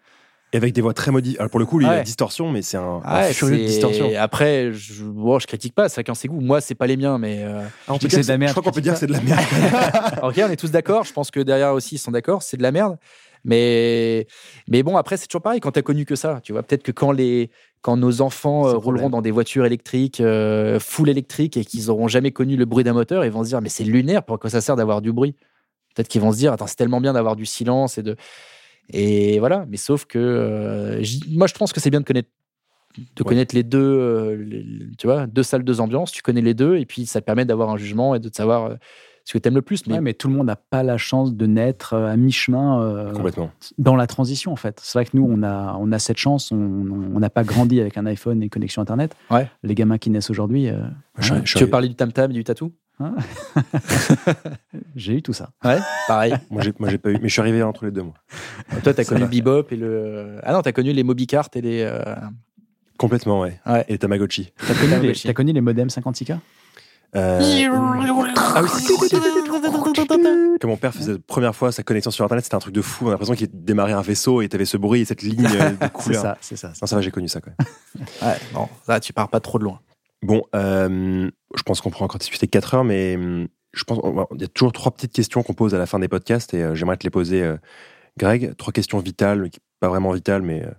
[0.54, 1.38] Et avec des voix très modifiées.
[1.40, 1.96] Alors pour le coup, lui, il a Ouais.
[1.98, 4.08] la distorsion, mais c'est un, Ah furieux de distorsion.
[4.16, 6.40] Après, je, bon, je critique pas, chacun ses goûts.
[6.40, 7.42] Moi, c'est pas les miens, mais.
[7.42, 9.20] euh, Ah, Je de la merde, Je crois qu'on peut dire que c'est de la
[9.20, 9.40] merde.
[10.22, 11.02] Ok, on est tous d'accord.
[11.04, 12.42] Je pense que derrière aussi, ils sont d'accord.
[12.44, 12.96] C'est de la merde.
[13.46, 14.26] Mais,
[14.68, 16.40] mais bon, après, c'est toujours pareil quand tu as connu que ça.
[16.42, 17.50] Tu vois, peut-être que quand, les,
[17.82, 19.10] quand nos enfants euh, le rouleront problème.
[19.10, 22.94] dans des voitures électriques, euh, full électriques, et qu'ils auront jamais connu le bruit d'un
[22.94, 25.34] moteur, ils vont se dire, mais c'est lunaire, pourquoi ça sert d'avoir du bruit?
[25.94, 28.16] Peut-être qu'ils vont se dire, attends, c'est tellement bien d'avoir du silence et de.
[28.92, 29.64] Et voilà.
[29.68, 30.18] Mais sauf que.
[30.18, 32.28] euh, moi, je pense que c'est bien de connaître.
[32.96, 33.28] De Ouais.
[33.30, 34.64] connaître les deux, euh, les-
[34.96, 37.44] tu vois, deux salles, deux ambiances, tu connais les deux, et puis ça te permet
[37.44, 38.74] d'avoir un jugement et de savoir euh,
[39.24, 39.84] ce que tu aimes le plus.
[39.88, 43.12] Mais Ouais, mais tout le monde n'a pas la chance de naître à mi-chemin euh,
[43.78, 44.78] dans la transition, en fait.
[44.80, 46.52] C'est vrai que nous, on a, on a cette chance.
[46.52, 49.16] On n'a pas grandi avec un iPhone et une connexion Internet.
[49.28, 49.50] Ouais.
[49.64, 50.76] Les gamins qui naissent aujourd'hui, euh,
[51.44, 52.70] Tu veux parler du tam-tam et du tatou?
[54.96, 55.50] J'ai eu tout ça.
[55.64, 56.34] Ouais, pareil.
[56.50, 58.14] Moi, j'ai, moi, j'ai pas eu, mais je suis arrivé entre les deux, moi.
[58.82, 59.26] Toi, t'as Ça connu va.
[59.26, 60.38] le bebop et le.
[60.42, 61.82] Ah non, t'as connu les Mobicart et les.
[61.82, 62.02] euh,
[62.98, 63.60] Complètement, ouais.
[63.66, 63.84] Ouais.
[63.88, 64.52] Et les Tamagotchi.
[64.66, 66.38] T'as connu, les, t'as connu les modems 56K
[67.16, 67.40] Euh,
[68.36, 68.68] Ah oui.
[70.60, 72.82] Quand mon père faisait la première fois sa connexion sur Internet, c'était un truc de
[72.82, 73.04] fou.
[73.06, 75.70] On a l'impression qu'il démarrait un vaisseau et t'avais ce bruit et cette ligne euh,
[75.70, 76.22] de C'est couleur.
[76.22, 76.68] ça, c'est ça.
[76.80, 78.06] Non, ça va, j'ai connu ça quand même.
[78.22, 79.80] Ouais, non, là, tu pars pas trop de loin.
[80.24, 84.00] Bon, euh, je pense qu'on pourra encore discuter 4 heures, mais hum, je pense
[84.34, 86.62] il y a toujours trois petites questions qu'on pose à la fin des podcasts et
[86.62, 87.58] euh, j'aimerais te les poser, euh,
[88.16, 88.56] Greg.
[88.56, 89.50] Trois questions vitales,
[89.80, 90.70] pas vraiment vitales, mais euh,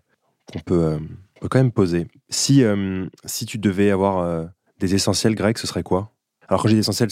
[0.52, 1.00] qu'on peut, euh,
[1.48, 2.08] quand même poser.
[2.30, 4.46] Si, euh, si tu devais avoir euh,
[4.80, 6.12] des essentiels, Greg, ce serait quoi?
[6.48, 7.10] Alors quand j'ai des essentiels,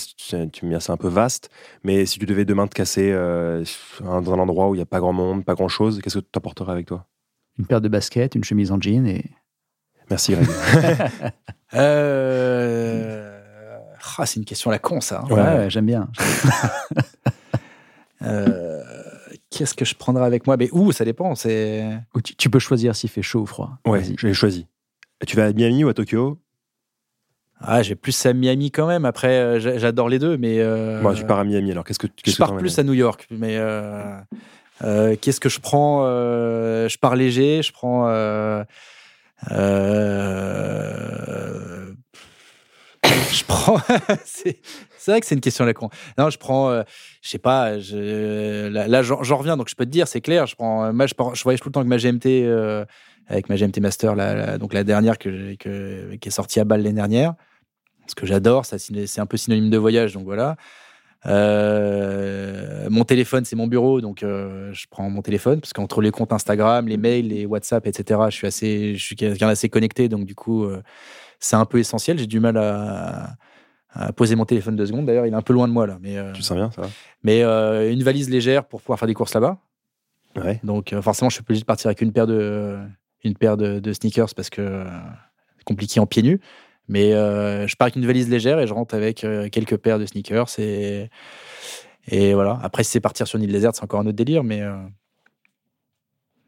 [0.51, 1.51] tu me dis c'est un peu vaste,
[1.83, 3.63] mais si tu devais demain te casser euh,
[3.99, 6.23] dans un endroit où il n'y a pas grand monde, pas grand chose, qu'est-ce que
[6.23, 7.05] tu apporterais avec toi?
[7.59, 9.23] Une paire de baskets, une chemise en jean et.
[10.13, 10.47] Merci, Greg.
[11.75, 13.39] Euh...
[14.19, 15.21] ah, c'est une question à la con, ça.
[15.23, 15.27] hein.
[15.33, 15.41] Ouais.
[15.41, 16.07] Ouais, ouais, j'aime bien.
[18.25, 18.81] Euh,
[19.49, 20.55] Qu'est-ce que je prendrais avec moi?
[20.55, 21.35] Mais où Ça dépend.
[21.35, 21.83] C'est.
[22.23, 23.71] Tu, tu peux choisir s'il fait chaud ou froid.
[23.85, 24.67] ouais, j'ai choisi.
[25.27, 26.39] Tu vas à Miami ou à Tokyo?
[27.59, 29.03] Ah, j'ai plus à Miami quand même.
[29.05, 30.59] Après, euh, j'a- j'adore les deux, mais.
[30.59, 32.93] euh, Moi, tu pars à Miami, alors qu'est-ce que qu'est-ce Je pars plus à New
[32.93, 34.15] York, mais euh,
[34.83, 36.03] euh, qu'est-ce que je prends?
[36.05, 38.07] Euh, Je pars léger, je prends.
[39.51, 40.83] Euh,
[43.03, 43.77] je prends.
[44.23, 44.57] c'est
[45.07, 45.89] vrai que c'est une question à.
[46.17, 46.69] Non, je prends.
[46.69, 46.83] euh,
[47.21, 47.71] je sais pas.
[47.77, 50.45] Là, j'en reviens, donc je peux te dire, c'est clair.
[50.45, 50.85] Je prends.
[50.85, 52.85] euh, je, voyage tout le temps avec ma GMT, euh,
[53.27, 56.95] avec ma GMT Master, la, donc la dernière que, qui est sortie à balle l'année
[56.95, 57.33] dernière.
[58.07, 60.57] Ce que j'adore, c'est un peu synonyme de voyage, donc voilà.
[61.25, 66.11] Euh, mon téléphone, c'est mon bureau, donc euh, je prends mon téléphone parce qu'entre les
[66.11, 70.09] comptes Instagram, les mails, les WhatsApp, etc., je suis assez, je suis quelqu'un d'assez connecté,
[70.09, 70.81] donc du coup, euh,
[71.39, 72.19] c'est un peu essentiel.
[72.19, 73.35] J'ai du mal à,
[73.91, 75.05] à poser mon téléphone deux secondes.
[75.05, 76.89] D'ailleurs, il est un peu loin de moi là, mais Tu sens bien, ça va?
[77.23, 77.41] mais
[77.91, 79.57] une valise légère pour pouvoir faire des courses là-bas.
[80.35, 80.59] Ouais.
[80.63, 82.79] Donc forcément, je suis obligé de partir avec une paire de,
[83.23, 84.83] une paire de, de sneakers parce que
[85.57, 86.39] c'est compliqué en pieds nus.
[86.87, 89.99] Mais euh, je pars avec une valise légère et je rentre avec euh, quelques paires
[89.99, 91.09] de sneakers et
[92.07, 92.59] et voilà.
[92.61, 94.75] Après, si c'est partir sur une île déserte, c'est encore un autre délire, mais euh,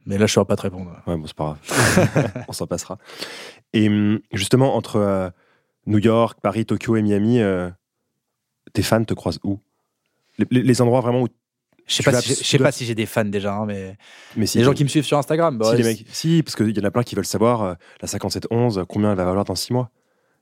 [0.05, 0.91] mais là, je saurais pas te répondre.
[1.07, 2.43] Ouais, bon, c'est pas grave.
[2.49, 2.97] On s'en passera.
[3.71, 5.31] Et hum, justement, entre
[5.85, 7.39] New York, Paris, Tokyo et Miami,
[8.73, 9.59] tes fans te croisent où?
[10.51, 11.29] Les, endroits vraiment où.
[11.87, 13.95] Je sais pas, si, sais dois- pas si j'ai des fans déjà, hein, mais
[14.35, 16.43] Mais si les gens qui me suivent sur Instagram, bah si, ouais, les mecs, si,
[16.43, 19.45] parce qu'il y en a plein qui veulent savoir la 5711, combien elle va valoir
[19.45, 19.89] dans 6 mois?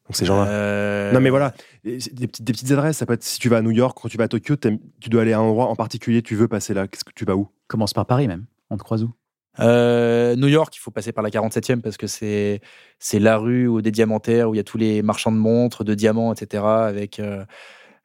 [0.07, 0.47] Donc ces gens-là.
[0.49, 1.53] Euh, Non mais voilà,
[1.85, 4.09] des petites, des petites adresses, ça peut être si tu vas à New York, quand
[4.09, 6.73] tu vas à Tokyo, tu dois aller à un endroit en particulier, tu veux passer
[6.73, 7.47] là, qu'est-ce que tu vas où?
[7.67, 8.45] Commence par Paris même.
[8.69, 9.11] On te croise où?
[9.59, 12.59] Euh, New York, il faut passer par la 47e parce que c'est
[12.99, 15.83] c'est la rue où des diamantaires où il y a tous les marchands de montres,
[15.83, 16.63] de diamants, etc.
[16.87, 17.45] Avec euh,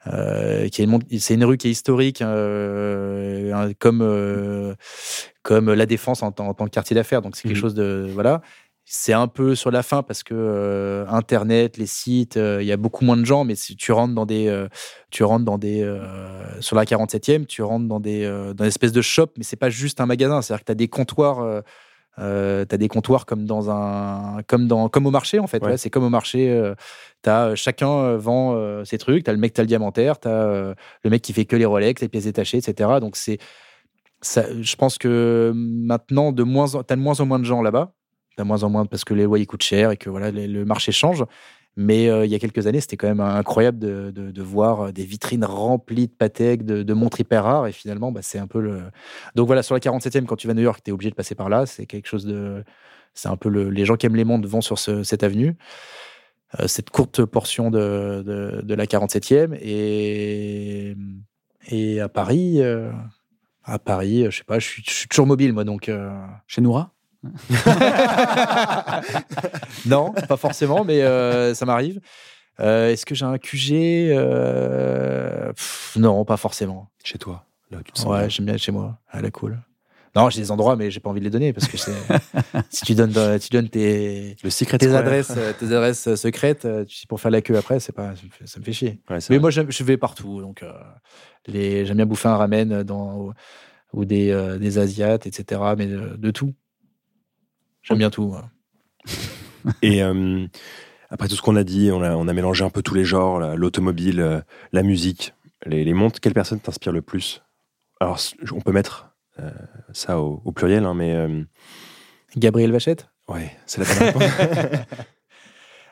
[0.06, 4.74] euh, qui est une mon- c'est une rue qui est historique, euh, comme euh,
[5.42, 7.22] comme la Défense en, tant- en tant que quartier d'affaires.
[7.22, 7.60] Donc c'est quelque Mhm.
[7.62, 8.42] chose de voilà.
[8.90, 12.72] C'est un peu sur la fin parce que euh, Internet, les sites, euh, il y
[12.72, 14.68] a beaucoup moins de gens, mais si tu rentres dans des, euh,
[15.10, 15.80] tu rentres dans des,
[16.60, 19.70] sur la 47e, tu rentres dans des, dans une espèce de shop, mais c'est pas
[19.70, 21.62] juste un magasin, c'est-à-dire que tu as des comptoirs,
[22.20, 25.62] euh, t'as des comptoirs comme dans un, comme dans, comme au marché en fait.
[25.62, 25.70] Ouais.
[25.70, 26.50] ouais, c'est comme au marché.
[26.50, 26.74] euh,
[27.22, 29.24] t'as, chacun vend euh, ses trucs.
[29.24, 30.74] T'as le mec, t'as le diamantaire, t'as
[31.04, 32.90] le mec qui fait que les Rolex, les pièces détachées, etc.
[33.00, 33.38] Donc c'est,
[34.20, 37.92] ça, je pense que maintenant de moins, t'as de moins en moins de gens là-bas.
[38.38, 40.92] De moins en moins parce que les loyers coûtent cher et que voilà, le, marché
[40.92, 41.24] change.
[41.76, 45.04] Mais euh, il y a quelques années, c'était quand même incroyable de, voir euh, des
[45.04, 47.66] vitrines remplies de Patek, de, de montres hyper rares.
[47.68, 48.82] Et finalement, bah, c'est un peu le.
[49.36, 51.14] Donc voilà, sur la 47e, quand tu vas à New York, tu es obligé de
[51.14, 51.66] passer par là.
[51.66, 52.64] C'est quelque chose de.
[53.14, 53.70] C'est un peu le.
[53.70, 55.56] Les gens qui aiment les montres vont sur ce- cette avenue.
[56.60, 59.54] Euh, cette courte portion de, la 47e.
[59.60, 60.96] Et,
[61.68, 62.60] et à Paris.
[62.62, 62.90] euh,
[63.64, 65.88] à Paris, euh, je sais pas, je suis, je suis toujours mobile, moi, donc.
[65.88, 66.10] euh,
[66.46, 66.94] Chez Noura?
[69.86, 72.00] non, pas forcément, mais euh, ça m'arrive.
[72.60, 73.72] Euh, Est-ce que j'ai un QG
[74.10, 76.90] Euh, pff, Non, pas forcément.
[77.04, 78.98] Chez toi, là où tu te sens Ouais, j'aime bien être chez moi.
[79.12, 79.58] Elle est cool.
[80.16, 81.76] Non, j'ai des endroits, mais j'ai pas envie de les donner parce que
[82.70, 87.06] si tu donnes, tu donnes tes, Le secret tes adresses, tes adresses secrètes, tu sais,
[87.06, 88.14] pour faire la queue après, c'est pas,
[88.44, 89.00] ça me fait, chier.
[89.10, 89.38] Ouais, Mais vrai.
[89.38, 90.64] moi, je vais partout, donc
[91.46, 93.32] les, j'aime bien bouffer un ramen dans
[93.92, 95.60] ou des, euh, des asiates, etc.
[95.76, 96.54] Mais de, de tout.
[97.82, 98.34] J'aime bien tout.
[99.82, 100.46] Et euh,
[101.10, 103.04] après tout ce qu'on a dit, on a, on a mélangé un peu tous les
[103.04, 104.40] genres, la- l'automobile, euh,
[104.72, 105.34] la musique,
[105.66, 106.20] les, les montres.
[106.20, 107.42] Quelle personne t'inspire le plus?
[108.00, 108.18] Alors,
[108.52, 109.10] on peut mettre
[109.40, 109.50] euh,
[109.92, 111.42] ça au, au pluriel, hein, mais euh,
[112.36, 113.08] Gabriel Vachette?
[113.28, 114.66] ouais, c'est la bonne réponse.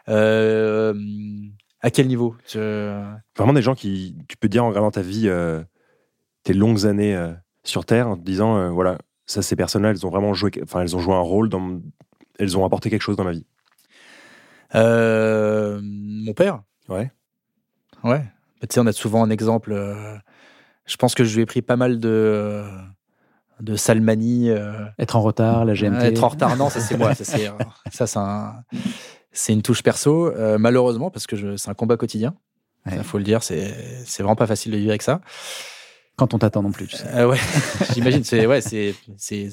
[1.83, 2.35] À quel niveau?
[2.49, 5.31] Je- Vraiment des gens qui, tu peux dire en regardant ta vie,
[6.43, 7.17] tes longues années
[7.65, 10.95] sur Terre, en te disant, voilà, ça, ces personnes-là, elles ont vraiment joué, enfin, elles
[10.97, 11.81] ont joué un rôle dans,
[12.39, 13.45] elles ont apporté quelque chose dans ma vie.
[14.75, 16.63] Euh, mon père?
[16.89, 17.11] Ouais.
[18.05, 18.19] Ouais.
[18.61, 19.73] Bah, tu sais, on a souvent un exemple.
[19.73, 20.17] euh,
[20.87, 22.65] je pense que je lui ai pris pas mal de
[23.61, 24.51] de salmanie.
[24.51, 26.05] euh, Être en retard, la GMT.
[26.05, 27.15] être en retard, non, ça c'est moi.
[27.15, 27.51] Ça c'est
[27.91, 28.63] ça, c'est un-
[29.33, 30.27] c'est une touche perso.
[30.27, 32.35] euh, malheureusement, parce que je- c'est un combat quotidien.
[32.87, 33.03] Il Ouais.
[33.03, 33.75] faut le dire, c'est
[34.05, 35.21] c'est vraiment pas facile de vivre avec ça.
[36.17, 37.07] Quand on t'attend non plus, tu sais.
[37.15, 37.37] Euh, ouais,
[37.95, 38.25] j'imagine.
[38.25, 39.49] C'est ouais, c'est c'est.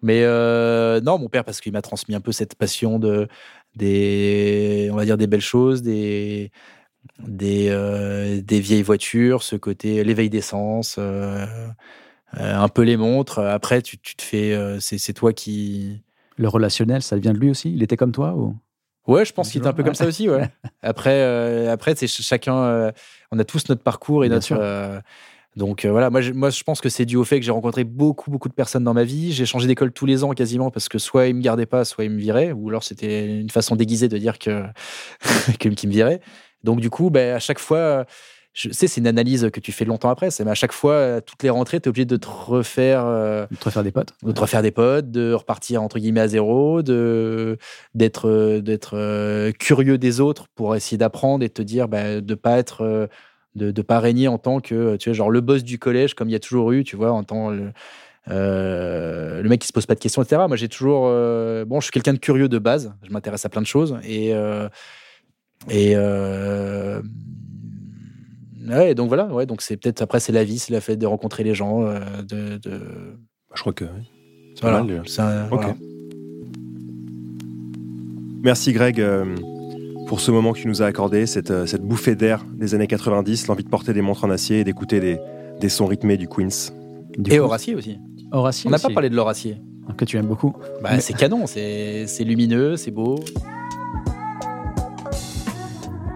[0.00, 3.26] Mais euh, non, mon père parce qu'il m'a transmis un peu cette passion de
[3.74, 6.52] des, on va dire des belles choses, des
[7.18, 11.44] des euh, des vieilles voitures, ce côté l'éveil d'essence, euh,
[12.34, 13.40] un peu les montres.
[13.40, 16.02] Après, tu, tu te fais, c'est c'est toi qui.
[16.36, 17.72] Le relationnel, ça vient de lui aussi?
[17.74, 18.56] Il était comme toi ou?
[19.08, 20.28] Ouais, je pense qu'il était un peu comme ça aussi.
[20.30, 20.48] Ouais.
[20.82, 22.92] Après, après, c'est ch- chacun.
[23.32, 25.02] on a tous notre parcours et Bien notre.
[25.56, 27.44] Euh, donc euh, voilà, moi je, moi je pense que c'est dû au fait que
[27.46, 29.32] j'ai rencontré beaucoup beaucoup de personnes dans ma vie.
[29.32, 32.04] J'ai changé d'école tous les ans quasiment parce que soit ils me gardaient pas, soit
[32.04, 34.64] ils me viraient, ou alors c'était une façon déguisée de dire que
[35.58, 36.20] qu'ils me viraient.
[36.64, 38.06] Donc du coup, ben, à chaque fois,
[38.54, 40.30] je sais c'est une analyse que tu fais longtemps après.
[40.30, 43.04] C'est mais à chaque fois, à toutes les rentrées, tu es obligé de te refaire.
[43.06, 46.20] euh, de te refaire des potes de te refaire des potes, de repartir entre guillemets
[46.20, 47.58] à zéro, de
[47.94, 52.20] d'être euh, d'être euh, curieux des autres pour essayer d'apprendre et de te dire bah,
[52.20, 53.06] de pas être euh,
[53.54, 56.28] de, de pas régner en tant que tu vois genre le boss du collège comme
[56.28, 57.70] il y a toujours eu tu vois en tant le
[58.30, 61.80] euh, le mec qui se pose pas de questions etc moi j'ai toujours euh, bon
[61.80, 64.68] je suis quelqu'un de curieux de base je m'intéresse à plein de choses et euh,
[65.68, 67.02] et euh,
[68.68, 71.06] ouais donc voilà ouais donc c'est peut-être après c'est la vie c'est la fête de
[71.06, 72.80] rencontrer les gens de, de
[73.54, 74.08] je crois que oui.
[74.54, 75.50] C'est pas mal, un- Ok.
[75.50, 75.74] voilà.
[78.42, 78.98] Merci Greg
[80.12, 82.86] pour ce moment que tu nous as accordé, cette, euh, cette bouffée d'air des années
[82.86, 85.18] 90, l'envie de porter des montres en acier et d'écouter des,
[85.58, 86.70] des sons rythmés du Queens.
[87.16, 87.98] Du Et coup, Horacier aussi.
[88.30, 89.56] Horacier On n'a pas parlé de l'Horacier.
[89.96, 90.54] Que tu aimes beaucoup.
[90.82, 93.20] Bah, Mais- C'est canon, c'est c'est lumineux, c'est beau.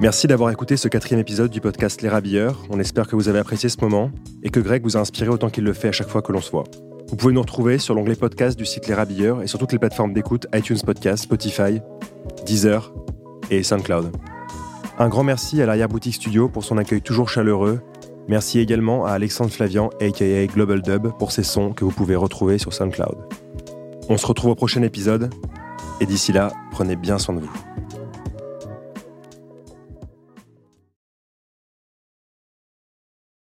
[0.02, 2.66] Merci d'avoir écouté ce quatrième épisode du podcast Les Rabilleurs.
[2.68, 4.10] On espère que vous avez apprécié ce moment
[4.42, 6.42] et que Greg vous a inspiré autant qu'il le fait à chaque fois que l'on
[6.42, 6.64] se voit.
[7.08, 9.78] Vous pouvez nous retrouver sur l'onglet podcast du site Les Rabilleurs et sur toutes les
[9.78, 11.80] plateformes d'écoute iTunes Podcast, Spotify,
[12.44, 12.92] Deezer
[13.50, 14.12] et SoundCloud.
[14.98, 17.80] Un grand merci à l'arrière-boutique studio pour son accueil toujours chaleureux.
[18.28, 22.58] Merci également à Alexandre Flavian, aka Global Dub, pour ses sons que vous pouvez retrouver
[22.58, 23.16] sur SoundCloud.
[24.08, 25.30] On se retrouve au prochain épisode
[26.00, 27.52] et d'ici là, prenez bien soin de vous.